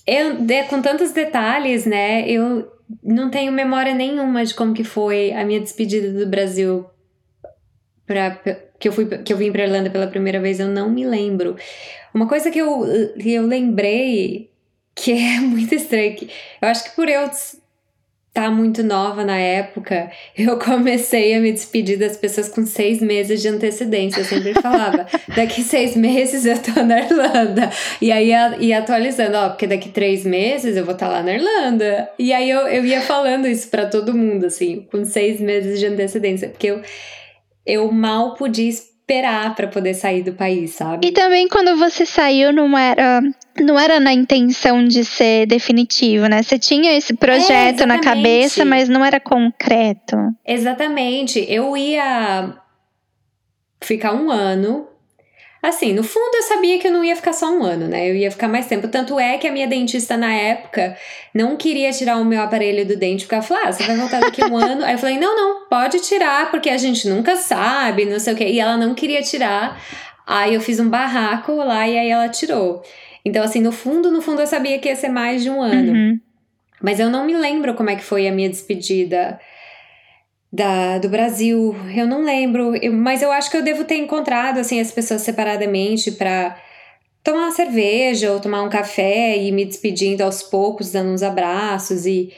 [0.07, 0.37] Eu,
[0.69, 2.27] com tantos detalhes, né?
[2.27, 2.71] Eu
[3.03, 6.85] não tenho memória nenhuma de como que foi a minha despedida do Brasil
[8.05, 8.39] para
[8.79, 11.55] que eu fui que eu vim para Irlanda pela primeira vez, eu não me lembro.
[12.13, 12.85] Uma coisa que eu,
[13.19, 14.51] que eu lembrei
[14.95, 16.29] que é muito estranho, que
[16.61, 17.29] eu acho que por eu
[18.33, 23.41] tá muito nova na época, eu comecei a me despedir das pessoas com seis meses
[23.41, 24.21] de antecedência.
[24.21, 27.69] Eu sempre falava, daqui seis meses eu tô na Irlanda.
[28.01, 31.23] E aí ia, ia atualizando, ó, porque daqui três meses eu vou estar tá lá
[31.23, 32.09] na Irlanda.
[32.17, 35.85] E aí eu, eu ia falando isso para todo mundo, assim, com seis meses de
[35.85, 36.81] antecedência, porque eu,
[37.65, 41.07] eu mal podia esperar para poder sair do país, sabe?
[41.07, 43.21] E também quando você saiu não era
[43.59, 46.41] não era na intenção de ser definitivo, né?
[46.41, 50.17] Você tinha esse projeto é, na cabeça, mas não era concreto.
[50.45, 51.45] Exatamente.
[51.47, 52.55] Eu ia
[53.81, 54.87] ficar um ano
[55.63, 58.09] Assim, no fundo eu sabia que eu não ia ficar só um ano, né?
[58.09, 58.89] Eu ia ficar mais tempo.
[58.89, 60.97] Tanto é que a minha dentista na época
[61.33, 64.19] não queria tirar o meu aparelho do dente, porque ela falou: ah, você vai voltar
[64.19, 64.83] daqui a um ano.
[64.83, 68.35] Aí eu falei: não, não, pode tirar, porque a gente nunca sabe, não sei o
[68.35, 68.43] quê.
[68.49, 69.81] E ela não queria tirar.
[70.27, 72.83] Aí eu fiz um barraco lá e aí ela tirou.
[73.23, 75.93] Então, assim, no fundo, no fundo eu sabia que ia ser mais de um ano.
[75.93, 76.19] Uhum.
[76.81, 79.39] Mas eu não me lembro como é que foi a minha despedida
[80.53, 81.75] da, do Brasil.
[81.95, 85.23] Eu não lembro, eu, mas eu acho que eu devo ter encontrado assim as pessoas
[85.23, 86.55] separadamente para
[87.23, 92.05] tomar uma cerveja ou tomar um café e me despedindo aos poucos, dando uns abraços
[92.05, 92.31] e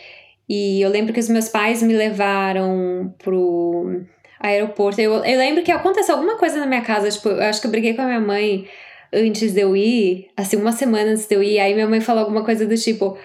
[0.47, 4.03] e eu lembro que os meus pais me levaram pro
[4.39, 5.01] aeroporto.
[5.01, 7.71] Eu, eu lembro que aconteceu alguma coisa na minha casa, tipo, eu acho que eu
[7.71, 8.67] briguei com a minha mãe
[9.11, 12.21] antes de eu ir, assim, uma semana antes de eu ir, aí minha mãe falou
[12.21, 13.17] alguma coisa do tipo: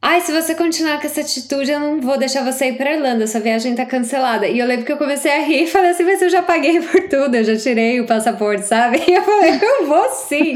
[0.00, 3.26] Ai, se você continuar com essa atitude, eu não vou deixar você ir pra Irlanda,
[3.26, 4.46] sua viagem tá cancelada.
[4.46, 6.80] E eu lembro que eu comecei a rir e falei assim, mas eu já paguei
[6.80, 9.02] por tudo, eu já tirei o passaporte, sabe?
[9.06, 10.54] E eu falei, eu vou sim.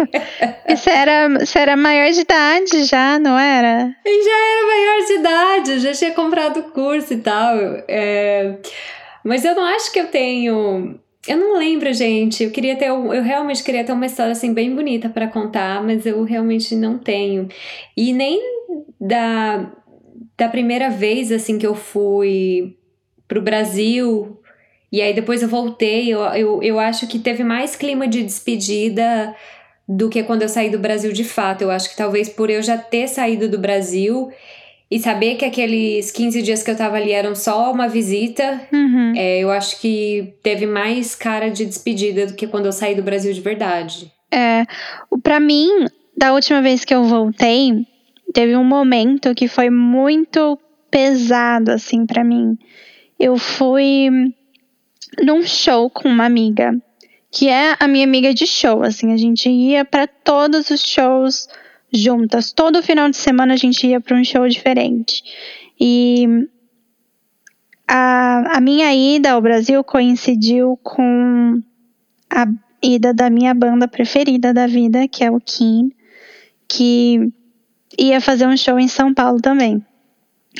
[0.69, 3.95] Você era, você era maior de idade já, não era?
[4.05, 7.57] E já era maior de idade, já tinha comprado o curso e tal.
[7.89, 8.57] É...
[9.25, 10.99] Mas eu não acho que eu tenho
[11.31, 12.43] eu não lembro, gente.
[12.45, 16.05] Eu queria ter, eu realmente queria ter uma história assim bem bonita para contar, mas
[16.05, 17.49] eu realmente não tenho.
[17.97, 18.41] E nem
[19.01, 19.71] da
[20.37, 22.77] da primeira vez assim que eu fui
[23.29, 24.41] pro Brasil
[24.91, 29.35] e aí depois eu voltei, eu, eu, eu acho que teve mais clima de despedida
[29.89, 31.63] do que quando eu saí do Brasil de fato.
[31.63, 34.33] Eu acho que talvez por eu já ter saído do Brasil
[34.91, 39.13] e saber que aqueles 15 dias que eu tava ali eram só uma visita, uhum.
[39.17, 43.03] é, eu acho que teve mais cara de despedida do que quando eu saí do
[43.03, 44.11] Brasil de verdade.
[44.33, 44.67] É,
[45.23, 45.87] para mim,
[46.17, 47.87] da última vez que eu voltei,
[48.35, 50.59] teve um momento que foi muito
[50.91, 52.59] pesado, assim, para mim.
[53.19, 54.09] Eu fui
[55.23, 56.75] num show com uma amiga,
[57.31, 61.49] que é a minha amiga de show, assim, a gente ia para todos os shows
[61.93, 62.53] juntas.
[62.53, 65.23] Todo final de semana a gente ia para um show diferente.
[65.79, 66.27] E
[67.89, 71.61] a, a minha ida ao Brasil coincidiu com
[72.31, 72.47] a
[72.83, 75.93] ida da minha banda preferida da vida, que é o Keen,
[76.69, 77.33] que
[77.99, 79.85] ia fazer um show em São Paulo também.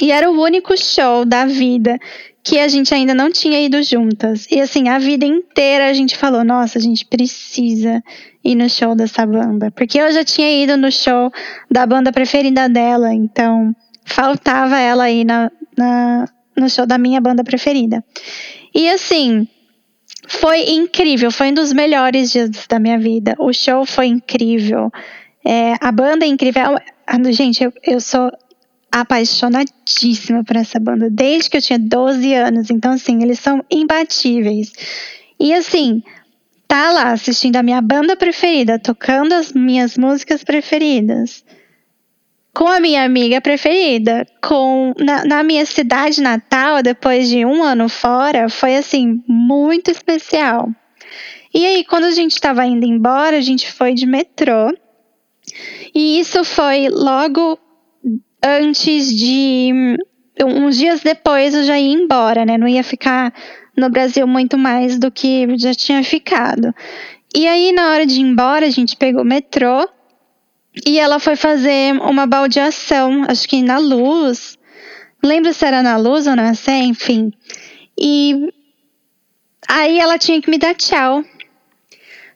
[0.01, 1.99] E era o único show da vida
[2.43, 4.47] que a gente ainda não tinha ido juntas.
[4.51, 8.03] E assim, a vida inteira a gente falou: nossa, a gente precisa
[8.45, 9.71] ir no show dessa banda.
[9.71, 11.31] Porque eu já tinha ido no show
[11.71, 13.75] da banda preferida dela, então
[14.05, 16.25] faltava ela aí na, na,
[16.57, 18.03] no show da minha banda preferida.
[18.75, 19.47] E assim,
[20.29, 23.35] foi incrível, foi um dos melhores dias da minha vida.
[23.39, 24.91] O show foi incrível.
[25.45, 26.63] É, a banda é incrível.
[27.33, 28.31] Gente, eu, eu sou
[28.91, 32.71] apaixonadíssima por essa banda desde que eu tinha 12 anos.
[32.71, 34.73] Então, assim, eles são imbatíveis.
[35.39, 36.03] E assim,
[36.67, 41.45] tá lá assistindo a minha banda preferida, tocando as minhas músicas preferidas,
[42.53, 47.89] com a minha amiga preferida, com na, na minha cidade natal, depois de um ano
[47.89, 50.69] fora, foi assim, muito especial.
[51.53, 54.73] E aí, quando a gente estava indo embora, a gente foi de metrô.
[55.95, 57.59] E isso foi logo
[58.45, 59.97] antes de.
[60.43, 62.57] Uns dias depois eu já ia embora, né?
[62.57, 63.33] Não ia ficar
[63.77, 66.75] no Brasil muito mais do que já tinha ficado.
[67.35, 69.89] E aí, na hora de ir embora, a gente pegou o metrô
[70.87, 74.59] e ela foi fazer uma baldeação, acho que na luz.
[75.23, 77.33] Lembro se era na luz ou na sé, enfim.
[77.99, 78.53] E
[79.69, 81.23] aí ela tinha que me dar tchau.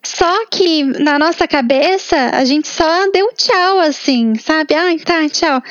[0.05, 4.75] Só que na nossa cabeça a gente só deu tchau, assim, sabe?
[4.75, 5.63] Ai, tá, tchau.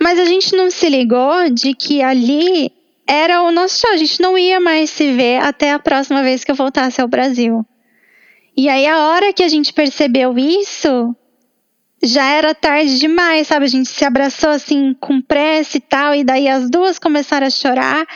[0.00, 2.70] Mas a gente não se ligou de que ali
[3.06, 3.92] era o nosso tchau.
[3.92, 7.08] A gente não ia mais se ver até a próxima vez que eu voltasse ao
[7.08, 7.64] Brasil.
[8.56, 11.16] E aí, a hora que a gente percebeu isso,
[12.02, 13.64] já era tarde demais, sabe?
[13.64, 17.50] A gente se abraçou assim com pressa e tal, e daí as duas começaram a
[17.50, 18.06] chorar.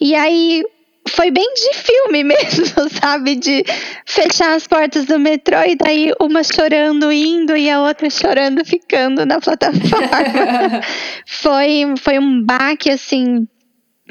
[0.00, 0.64] E aí
[1.10, 3.36] foi bem de filme mesmo, sabe?
[3.36, 3.64] De
[4.06, 9.26] fechar as portas do metrô e daí uma chorando indo e a outra chorando ficando
[9.26, 10.80] na plataforma.
[11.26, 13.46] foi, foi um baque assim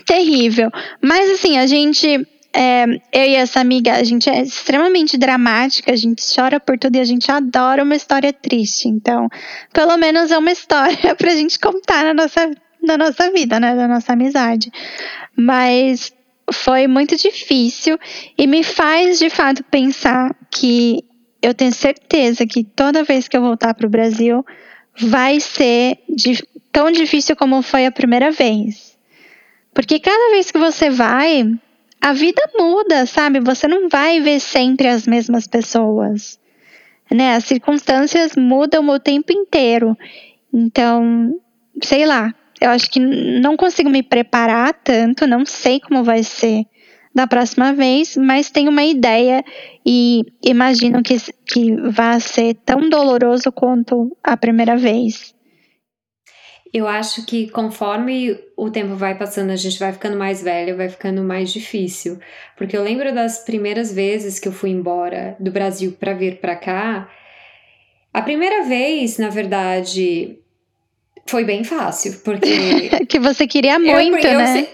[0.05, 0.69] terrível.
[1.01, 5.95] Mas assim, a gente é, eu e essa amiga, a gente é extremamente dramática, a
[5.95, 8.87] gente chora por tudo e a gente adora uma história triste.
[8.87, 9.29] Então,
[9.73, 12.49] pelo menos é uma história pra gente contar na nossa,
[12.81, 13.75] na nossa vida, né?
[13.75, 14.71] Da nossa amizade.
[15.37, 16.11] Mas
[16.53, 17.97] foi muito difícil
[18.37, 21.03] e me faz de fato pensar que
[21.41, 24.45] eu tenho certeza que toda vez que eu voltar para o Brasil
[24.97, 28.97] vai ser de, tão difícil como foi a primeira vez.
[29.73, 31.49] Porque cada vez que você vai,
[32.01, 33.39] a vida muda, sabe?
[33.39, 36.39] Você não vai ver sempre as mesmas pessoas.
[37.09, 37.35] Né?
[37.35, 39.97] As circunstâncias mudam o tempo inteiro.
[40.53, 41.39] Então,
[41.83, 46.65] sei lá, eu acho que não consigo me preparar tanto, não sei como vai ser
[47.13, 49.43] da próxima vez, mas tenho uma ideia
[49.85, 55.33] e imagino que, que vai ser tão doloroso quanto a primeira vez.
[56.71, 60.87] Eu acho que conforme o tempo vai passando, a gente vai ficando mais velha, vai
[60.87, 62.19] ficando mais difícil.
[62.55, 66.55] Porque eu lembro das primeiras vezes que eu fui embora do Brasil para vir para
[66.55, 67.09] cá.
[68.13, 70.37] A primeira vez, na verdade,
[71.29, 72.89] foi bem fácil, porque.
[73.07, 74.67] que você queria muito, eu, eu, né?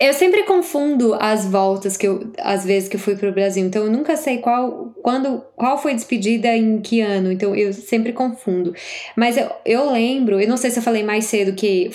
[0.00, 3.32] Eu, eu sempre confundo as voltas que eu, às vezes que eu fui para o
[3.32, 7.72] Brasil, então eu nunca sei qual, quando, qual foi despedida em que ano, então eu
[7.72, 8.74] sempre confundo.
[9.16, 11.90] Mas eu, eu lembro, eu não sei se eu falei mais cedo que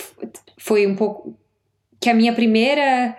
[0.58, 1.38] foi um pouco
[2.00, 3.16] que a minha primeira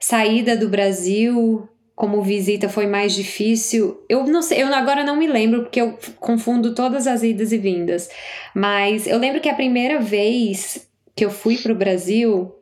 [0.00, 4.04] saída do Brasil como visita foi mais difícil.
[4.08, 7.58] Eu não sei, eu agora não me lembro porque eu confundo todas as idas e
[7.58, 8.08] vindas.
[8.54, 12.52] Mas eu lembro que a primeira vez que eu fui para o Brasil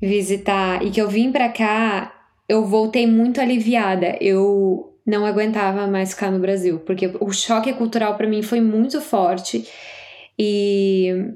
[0.00, 2.12] visitar e que eu vim para cá,
[2.48, 4.16] eu voltei muito aliviada.
[4.20, 9.00] Eu não aguentava mais ficar no Brasil, porque o choque cultural para mim foi muito
[9.00, 9.68] forte
[10.38, 11.34] e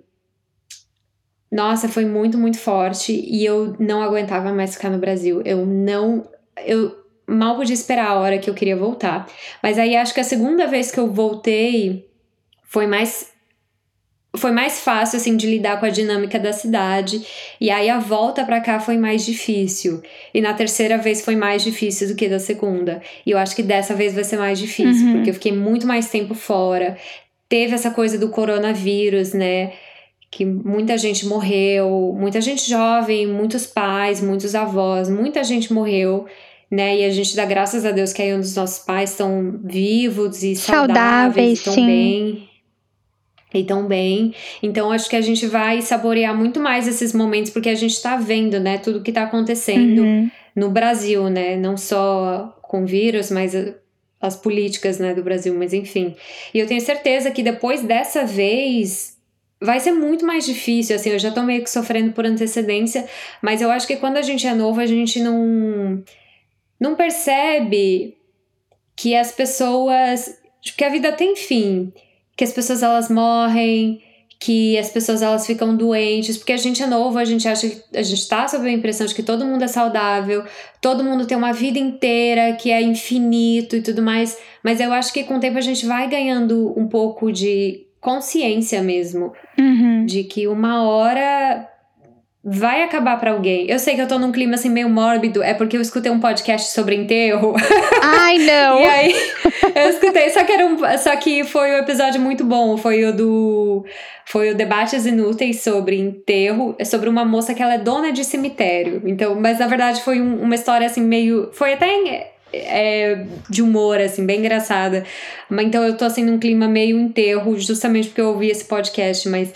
[1.50, 5.42] nossa, foi muito, muito forte e eu não aguentava mais ficar no Brasil.
[5.44, 6.24] Eu não
[6.64, 6.96] eu
[7.26, 9.26] mal podia esperar a hora que eu queria voltar.
[9.62, 12.08] Mas aí acho que a segunda vez que eu voltei
[12.64, 13.34] foi mais
[14.36, 17.26] foi mais fácil assim de lidar com a dinâmica da cidade.
[17.60, 20.02] E aí a volta para cá foi mais difícil.
[20.32, 23.00] E na terceira vez foi mais difícil do que da segunda.
[23.24, 25.12] E eu acho que dessa vez vai ser mais difícil uhum.
[25.14, 26.98] porque eu fiquei muito mais tempo fora.
[27.48, 29.72] Teve essa coisa do coronavírus né
[30.30, 36.26] que muita gente morreu muita gente jovem muitos pais muitos avós muita gente morreu
[36.70, 36.98] né?
[36.98, 40.42] E a gente dá graças a Deus que aí um dos nossos pais estão vivos
[40.42, 42.48] e saudáveis, estão bem
[43.54, 44.34] e tão bem.
[44.62, 48.16] Então acho que a gente vai saborear muito mais esses momentos porque a gente está
[48.16, 50.30] vendo, né, tudo que está acontecendo uhum.
[50.54, 53.54] no Brasil, né, não só com o vírus, mas
[54.20, 56.14] as políticas, né, do Brasil, mas enfim.
[56.52, 59.15] E eu tenho certeza que depois dessa vez
[59.60, 63.06] vai ser muito mais difícil, assim, eu já tô meio que sofrendo por antecedência,
[63.42, 66.02] mas eu acho que quando a gente é novo, a gente não
[66.78, 68.18] não percebe
[68.94, 70.38] que as pessoas,
[70.76, 71.92] que a vida tem fim
[72.36, 74.02] que as pessoas elas morrem,
[74.38, 77.82] que as pessoas elas ficam doentes, porque a gente é novo, a gente acha que
[77.96, 80.44] a gente tá sob a impressão de que todo mundo é saudável,
[80.80, 85.12] todo mundo tem uma vida inteira que é infinito e tudo mais, mas eu acho
[85.12, 90.04] que com o tempo a gente vai ganhando um pouco de consciência mesmo, uhum.
[90.06, 91.68] de que uma hora
[92.48, 93.68] vai acabar para alguém.
[93.68, 96.20] Eu sei que eu tô num clima assim meio mórbido, é porque eu escutei um
[96.20, 97.56] podcast sobre enterro.
[98.00, 98.78] Ai, não.
[98.78, 99.14] e aí
[99.74, 103.12] eu escutei, só que era um, só que foi um episódio muito bom, foi o
[103.12, 103.84] do
[104.24, 108.24] foi o debates inúteis sobre enterro, é sobre uma moça que ela é dona de
[108.24, 109.02] cemitério.
[109.04, 114.00] Então, mas na verdade foi um, uma história assim meio, foi até é, de humor,
[114.00, 115.04] assim, bem engraçada.
[115.48, 119.28] Mas então eu tô assim num clima meio enterro, justamente porque eu ouvi esse podcast,
[119.28, 119.52] mas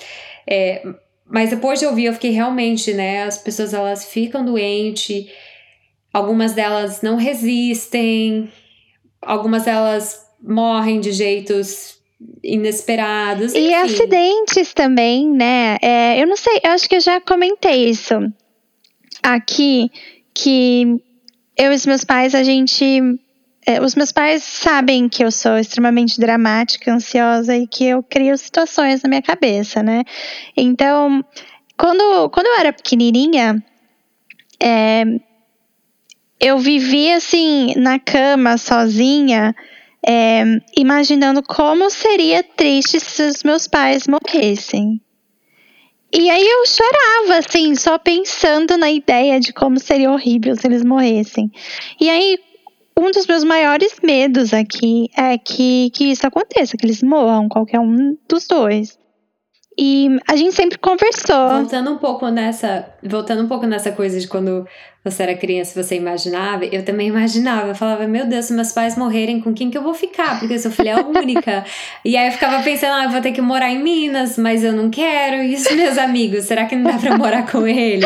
[0.48, 0.82] é,
[1.30, 3.22] mas depois de ouvir, eu fiquei realmente, né?
[3.22, 5.26] As pessoas elas ficam doentes,
[6.12, 8.50] algumas delas não resistem,
[9.22, 12.00] algumas delas morrem de jeitos
[12.42, 13.54] inesperados.
[13.54, 13.74] E enfim.
[13.74, 15.76] acidentes também, né?
[15.80, 18.14] É, eu não sei, eu acho que eu já comentei isso
[19.22, 19.90] aqui,
[20.34, 21.00] que
[21.60, 23.18] eu e os meus pais, a gente.
[23.66, 28.36] É, os meus pais sabem que eu sou extremamente dramática, ansiosa e que eu crio
[28.38, 30.02] situações na minha cabeça, né?
[30.56, 31.22] Então,
[31.76, 33.62] quando, quando eu era pequenininha,
[34.58, 35.04] é,
[36.40, 39.54] eu vivia assim na cama sozinha,
[40.06, 40.42] é,
[40.74, 44.98] imaginando como seria triste se os meus pais morressem.
[46.12, 50.84] E aí eu chorava, assim, só pensando na ideia de como seria horrível se eles
[50.84, 51.50] morressem.
[52.00, 52.38] E aí,
[52.98, 57.80] um dos meus maiores medos aqui é que, que isso aconteça, que eles morram, qualquer
[57.80, 58.99] um dos dois.
[59.78, 61.48] E a gente sempre conversou.
[61.48, 64.66] Voltando um pouco nessa, voltando um pouco nessa coisa de quando
[65.02, 68.98] você era criança, você imaginava, eu também imaginava, eu falava, meu Deus, se meus pais
[68.98, 70.38] morrerem, com quem que eu vou ficar?
[70.38, 71.64] Porque eu sou filha única.
[72.04, 74.72] e aí eu ficava pensando, ah, eu vou ter que morar em Minas, mas eu
[74.72, 75.42] não quero.
[75.42, 78.04] E os meus amigos, será que não dá pra morar com eles?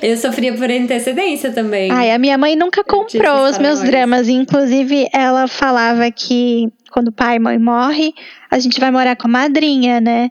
[0.00, 1.90] Eu sofria por antecedência também.
[1.90, 7.12] Ai, a minha mãe nunca comprou os meus dramas, inclusive ela falava que quando o
[7.12, 8.14] pai e mãe morre,
[8.50, 10.30] a gente vai morar com a madrinha, né?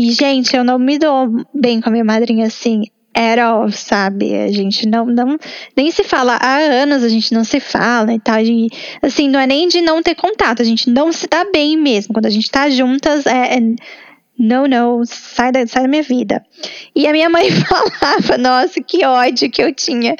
[0.00, 2.84] E, gente, eu não me dou bem com a minha madrinha assim
[3.14, 4.34] at all, sabe?
[4.34, 5.36] A gente não, não
[5.76, 8.40] nem se fala há anos, a gente não se fala e tal.
[8.40, 8.70] E,
[9.02, 12.14] assim, não é nem de não ter contato, a gente não se dá bem mesmo.
[12.14, 13.60] Quando a gente tá juntas, é, é
[14.38, 16.42] não, não, sai da, sai da minha vida.
[16.96, 17.50] E a minha mãe
[18.00, 20.16] falava, nossa, que ódio que eu tinha.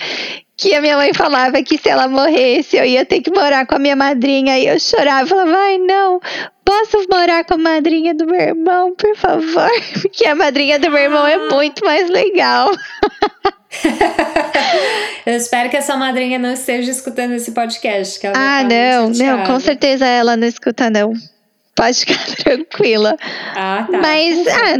[0.60, 3.76] Que a minha mãe falava que se ela morresse, eu ia ter que morar com
[3.76, 4.58] a minha madrinha.
[4.58, 6.20] E eu chorava, falava, ai, não,
[6.62, 9.70] posso morar com a madrinha do meu irmão, por favor?
[10.02, 11.48] Porque a madrinha do meu irmão é ah.
[11.50, 12.70] muito mais legal.
[15.24, 18.20] eu espero que a sua madrinha não esteja escutando esse podcast.
[18.26, 21.14] Ah, não, não, com certeza ela não escuta, não.
[21.74, 23.16] Pode ficar tranquila.
[23.56, 23.96] Ah, tá.
[23.96, 24.76] Mas, ah,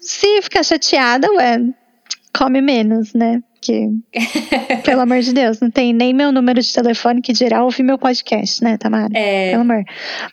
[0.00, 1.60] se ficar chateada, ué,
[2.32, 3.42] come menos, né?
[3.60, 3.88] Que,
[4.84, 7.98] pelo amor de Deus, não tem nem meu número de telefone que dirá ouvir meu
[7.98, 9.10] podcast, né, Tamara?
[9.14, 9.50] É.
[9.50, 9.84] Pelo amor.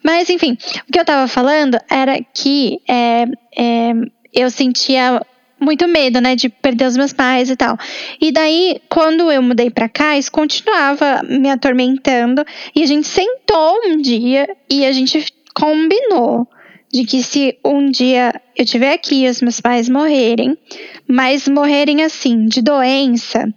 [0.04, 0.58] Mas, enfim,
[0.88, 3.26] o que eu tava falando era que é,
[3.58, 3.92] é,
[4.34, 5.22] eu sentia
[5.60, 7.78] muito medo, né, de perder os meus pais e tal.
[8.22, 12.46] E daí, quando eu mudei para cá, isso continuava me atormentando.
[12.76, 16.48] E a gente sentou um dia e a gente combinou
[16.96, 20.58] de que se um dia eu estiver aqui e os meus pais morrerem,
[21.06, 23.54] mas morrerem assim, de doença,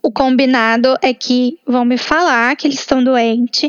[0.00, 3.68] o combinado é que vão me falar que eles estão doentes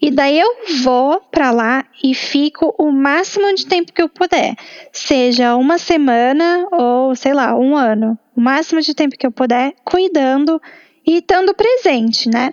[0.00, 0.48] e daí eu
[0.82, 4.56] vou para lá e fico o máximo de tempo que eu puder,
[4.90, 9.72] seja uma semana ou sei lá, um ano, o máximo de tempo que eu puder,
[9.84, 10.60] cuidando
[11.06, 12.52] e estando presente, né?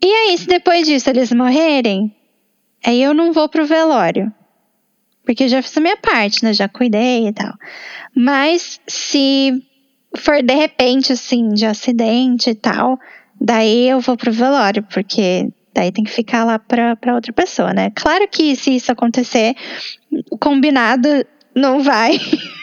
[0.00, 2.14] E aí, se depois disso eles morrerem,
[2.84, 4.32] Aí eu não vou pro velório.
[5.28, 6.54] Porque eu já fiz a minha parte, né?
[6.54, 7.52] Já cuidei e tal.
[8.16, 9.62] Mas se
[10.16, 12.98] for de repente, assim, de acidente e tal,
[13.38, 17.74] daí eu vou pro velório, porque daí tem que ficar lá pra, pra outra pessoa,
[17.74, 17.92] né?
[17.94, 19.54] Claro que se isso acontecer,
[20.30, 21.06] o combinado
[21.54, 22.18] não vai.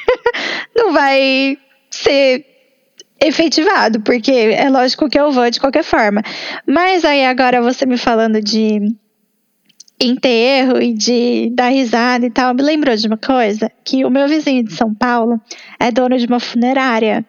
[0.75, 1.59] não vai
[1.91, 2.43] ser
[3.21, 6.23] efetivado, porque é lógico que eu vou de qualquer forma.
[6.65, 8.91] Mas aí agora você me falando de
[9.99, 14.27] enterro e de dar risada e tal, me lembrou de uma coisa, que o meu
[14.27, 15.39] vizinho de São Paulo
[15.79, 17.25] é dono de uma funerária.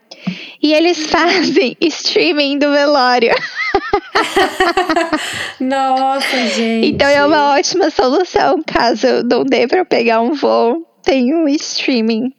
[0.62, 3.35] E eles fazem streaming do velório.
[5.61, 6.89] Nossa, gente.
[6.89, 12.33] Então é uma ótima solução, caso não dê para pegar um voo, tem um streaming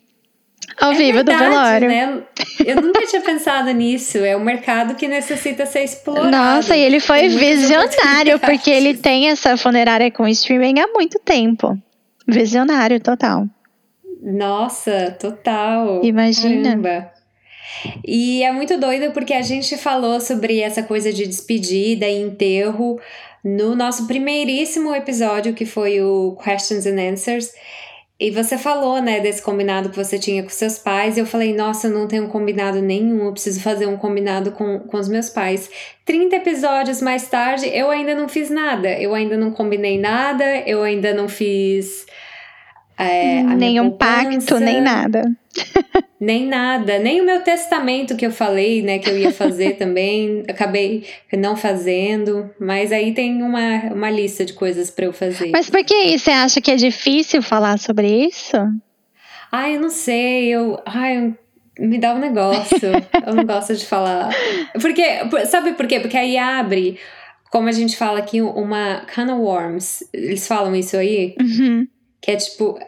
[0.79, 1.87] ao é vivo verdade, do velório.
[1.89, 2.23] Né?
[2.65, 4.19] Eu nunca tinha pensado nisso.
[4.19, 6.29] É um mercado que necessita ser explorado.
[6.29, 11.77] Nossa, e ele foi visionário, porque ele tem essa funerária com streaming há muito tempo.
[12.27, 13.45] Visionário total.
[14.21, 16.03] Nossa, total.
[16.03, 16.69] Imagina.
[16.69, 17.11] Caramba.
[18.05, 22.99] E é muito doido porque a gente falou sobre essa coisa de despedida e enterro
[23.43, 27.51] no nosso primeiríssimo episódio, que foi o Questions and Answers.
[28.19, 31.53] E você falou, né, desse combinado que você tinha com seus pais, e eu falei,
[31.53, 35.29] nossa, eu não tenho combinado nenhum, eu preciso fazer um combinado com, com os meus
[35.29, 35.69] pais.
[36.03, 40.81] 30 episódios mais tarde, eu ainda não fiz nada, eu ainda não combinei nada, eu
[40.81, 42.07] ainda não fiz.
[42.97, 45.23] É, Nenhum pacto, nem nada.
[46.19, 50.43] nem nada, nem o meu testamento que eu falei, né, que eu ia fazer também,
[50.47, 55.51] acabei não fazendo, mas aí tem uma, uma lista de coisas para eu fazer.
[55.51, 58.57] Mas por que você acha que é difícil falar sobre isso?
[59.51, 61.33] Ai, eu não sei, eu, ai,
[61.79, 62.91] me dá um negócio,
[63.25, 64.29] eu não gosto de falar.
[64.81, 65.03] Porque,
[65.45, 65.99] sabe por quê?
[65.99, 66.97] Porque aí abre
[67.51, 70.03] como a gente fala aqui, uma can of worms.
[70.13, 71.35] Eles falam isso aí?
[71.39, 71.87] Uhum.
[72.21, 72.79] Que é tipo,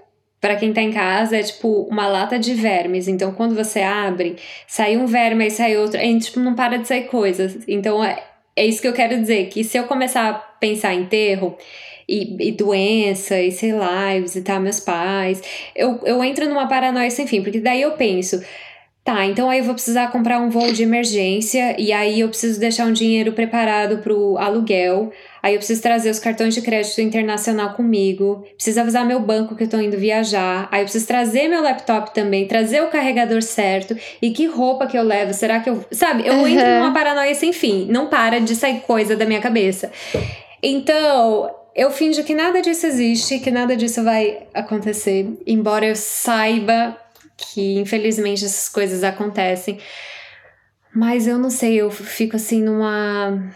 [0.42, 3.08] para quem tá em casa, é tipo uma lata de vermes.
[3.08, 6.88] Então, quando você abre, sai um verme, aí sai outro, aí tipo, não para de
[6.88, 7.58] sair coisas.
[7.68, 8.24] Então, é,
[8.56, 11.58] é isso que eu quero dizer, que se eu começar a pensar em enterro
[12.08, 15.42] e, e doença, e sei lá, e visitar meus pais,
[15.76, 18.42] eu, eu entro numa paranoia sem fim, porque daí eu penso
[19.10, 22.60] Tá, então aí eu vou precisar comprar um voo de emergência e aí eu preciso
[22.60, 25.12] deixar um dinheiro preparado pro aluguel.
[25.42, 28.46] Aí eu preciso trazer os cartões de crédito internacional comigo.
[28.56, 30.68] Preciso avisar meu banco que eu tô indo viajar.
[30.72, 33.98] Aí eu preciso trazer meu laptop também, trazer o carregador certo.
[34.22, 35.34] E que roupa que eu levo?
[35.34, 35.84] Será que eu.
[35.92, 36.48] Sabe, eu uhum.
[36.48, 37.88] entro numa paranoia sem fim.
[37.90, 39.92] Não para de sair coisa da minha cabeça.
[40.62, 45.28] Então, eu finjo que nada disso existe, que nada disso vai acontecer.
[45.48, 46.98] Embora eu saiba
[47.38, 49.80] que infelizmente essas coisas acontecem.
[50.94, 53.52] Mas eu não sei, eu fico assim numa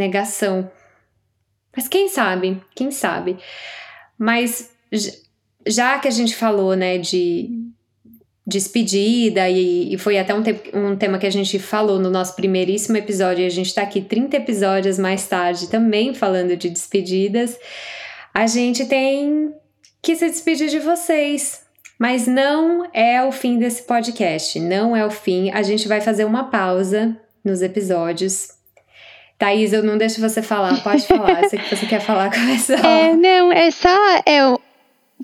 [0.00, 0.70] negação.
[1.76, 2.60] Mas quem sabe?
[2.74, 3.38] Quem sabe?
[4.18, 4.70] Mas
[5.66, 7.50] já que a gente falou, né, de
[8.46, 12.34] despedida e, e foi até um, te um tema que a gente falou no nosso
[12.34, 17.56] primeiríssimo episódio e a gente tá aqui 30 episódios mais tarde também falando de despedidas,
[18.34, 19.54] a gente tem
[20.02, 21.60] que se despedir de vocês.
[21.98, 25.50] Mas não é o fim desse podcast, não é o fim.
[25.50, 28.59] A gente vai fazer uma pausa nos episódios.
[29.40, 31.42] Thaís, eu não deixo você falar, pode falar.
[31.42, 32.84] eu sei que você quer falar, começar.
[32.84, 33.88] É, não, é só
[34.26, 34.60] eu.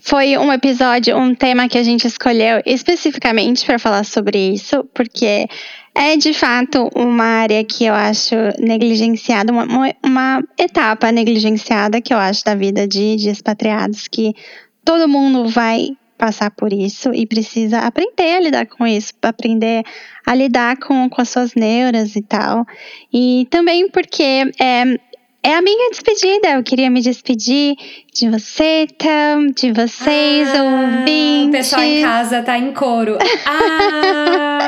[0.01, 5.47] Foi um episódio, um tema que a gente escolheu especificamente para falar sobre isso, porque
[5.95, 9.67] é de fato uma área que eu acho negligenciada, uma,
[10.03, 14.35] uma etapa negligenciada que eu acho da vida de, de expatriados, que
[14.83, 19.85] todo mundo vai passar por isso e precisa aprender a lidar com isso, aprender
[20.27, 22.67] a lidar com, com as suas neuras e tal.
[23.13, 24.99] E também porque é,
[25.43, 26.49] é a minha despedida.
[26.51, 27.77] Eu queria me despedir
[28.13, 31.49] de você, Tam, de vocês, ah, ouvintes.
[31.49, 33.19] O pessoal em casa tá em coro.
[33.47, 34.67] Ah!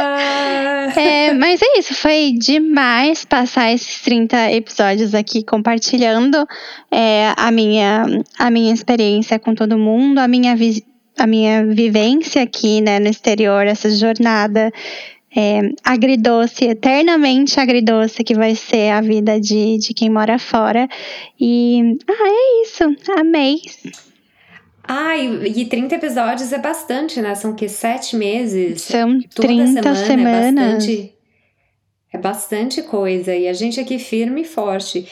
[0.96, 6.46] é, mas é isso, foi demais passar esses 30 episódios aqui compartilhando
[6.90, 8.04] é, a, minha,
[8.38, 10.82] a minha experiência com todo mundo, a minha visão
[11.18, 14.72] a minha vivência aqui, né, no exterior, essa jornada
[15.36, 20.88] é, agridoce, eternamente agridoce, que vai ser a vida de, de quem mora fora.
[21.38, 22.84] E, ah, é isso.
[23.16, 23.56] Amei.
[24.82, 27.34] Ah, e, e 30 episódios é bastante, né?
[27.34, 28.82] São que sete meses?
[28.82, 30.56] São Toda 30 semana semanas.
[30.56, 31.14] É bastante,
[32.14, 33.34] é bastante coisa.
[33.34, 35.06] E a gente aqui firme e forte.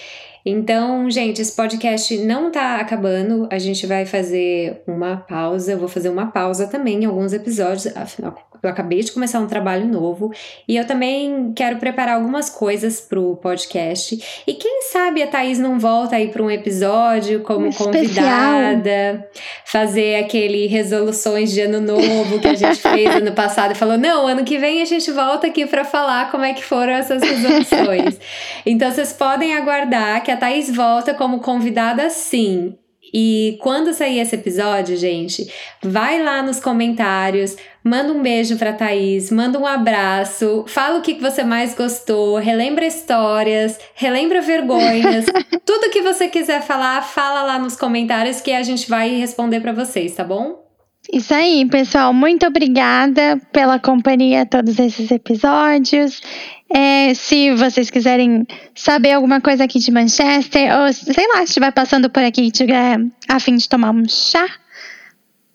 [0.48, 3.48] Então, gente, esse podcast não tá acabando.
[3.50, 5.72] A gente vai fazer uma pausa.
[5.72, 7.88] Eu vou fazer uma pausa também em alguns episódios.
[7.96, 10.32] Afinal, eu acabei de começar um trabalho novo
[10.66, 14.42] e eu também quero preparar algumas coisas pro podcast.
[14.46, 19.28] E quem sabe a Thaís não volta aí para um episódio como convidada,
[19.64, 24.26] fazer aquele resoluções de ano novo que a gente fez ano passado e falou: "Não,
[24.26, 28.18] ano que vem a gente volta aqui para falar como é que foram essas resoluções".
[28.64, 32.76] então vocês podem aguardar que a Thaís volta como convidada sim.
[33.14, 35.50] E quando sair esse episódio, gente,
[35.82, 41.14] vai lá nos comentários, manda um beijo pra Thaís, manda um abraço, fala o que
[41.14, 45.26] você mais gostou, relembra histórias, relembra vergonhas,
[45.64, 49.72] tudo que você quiser falar, fala lá nos comentários que a gente vai responder para
[49.72, 50.65] vocês, tá bom?
[51.12, 52.12] Isso aí, pessoal.
[52.12, 56.20] Muito obrigada pela companhia todos esses episódios.
[56.68, 58.44] É, se vocês quiserem
[58.74, 62.50] saber alguma coisa aqui de Manchester, ou sei lá, se estiver passando por aqui e
[62.50, 62.98] tiver
[63.28, 64.46] a fim de tomar um chá,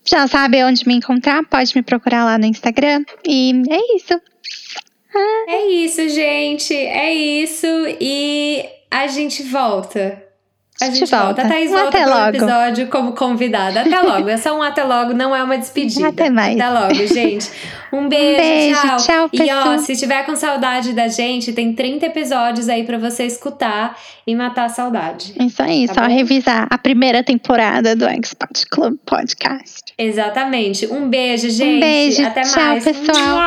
[0.06, 3.04] já sabe onde me encontrar, pode me procurar lá no Instagram.
[3.28, 4.22] E é isso.
[5.48, 6.74] É isso, gente.
[6.74, 7.68] É isso.
[8.00, 10.31] E a gente volta
[10.82, 11.26] a gente volta.
[11.26, 11.42] volta.
[11.42, 13.82] A Thaís volta para o episódio como convidada.
[13.82, 14.30] Até logo.
[14.30, 16.08] É só um até logo, não é uma despedida.
[16.08, 16.60] Até mais.
[16.60, 17.50] Até logo, gente.
[17.94, 18.98] Um beijo, um beijo tchau.
[18.98, 23.26] tchau e ó, se tiver com saudade da gente, tem 30 episódios aí para você
[23.26, 25.34] escutar e matar a saudade.
[25.38, 26.08] Isso aí, tá só bom?
[26.08, 29.94] revisar a primeira temporada do Expert Club Podcast.
[29.98, 30.88] Exatamente.
[30.88, 31.78] Um beijo, gente.
[31.78, 32.26] Um beijo.
[32.26, 32.84] Até tchau, mais.
[32.84, 33.42] pessoal.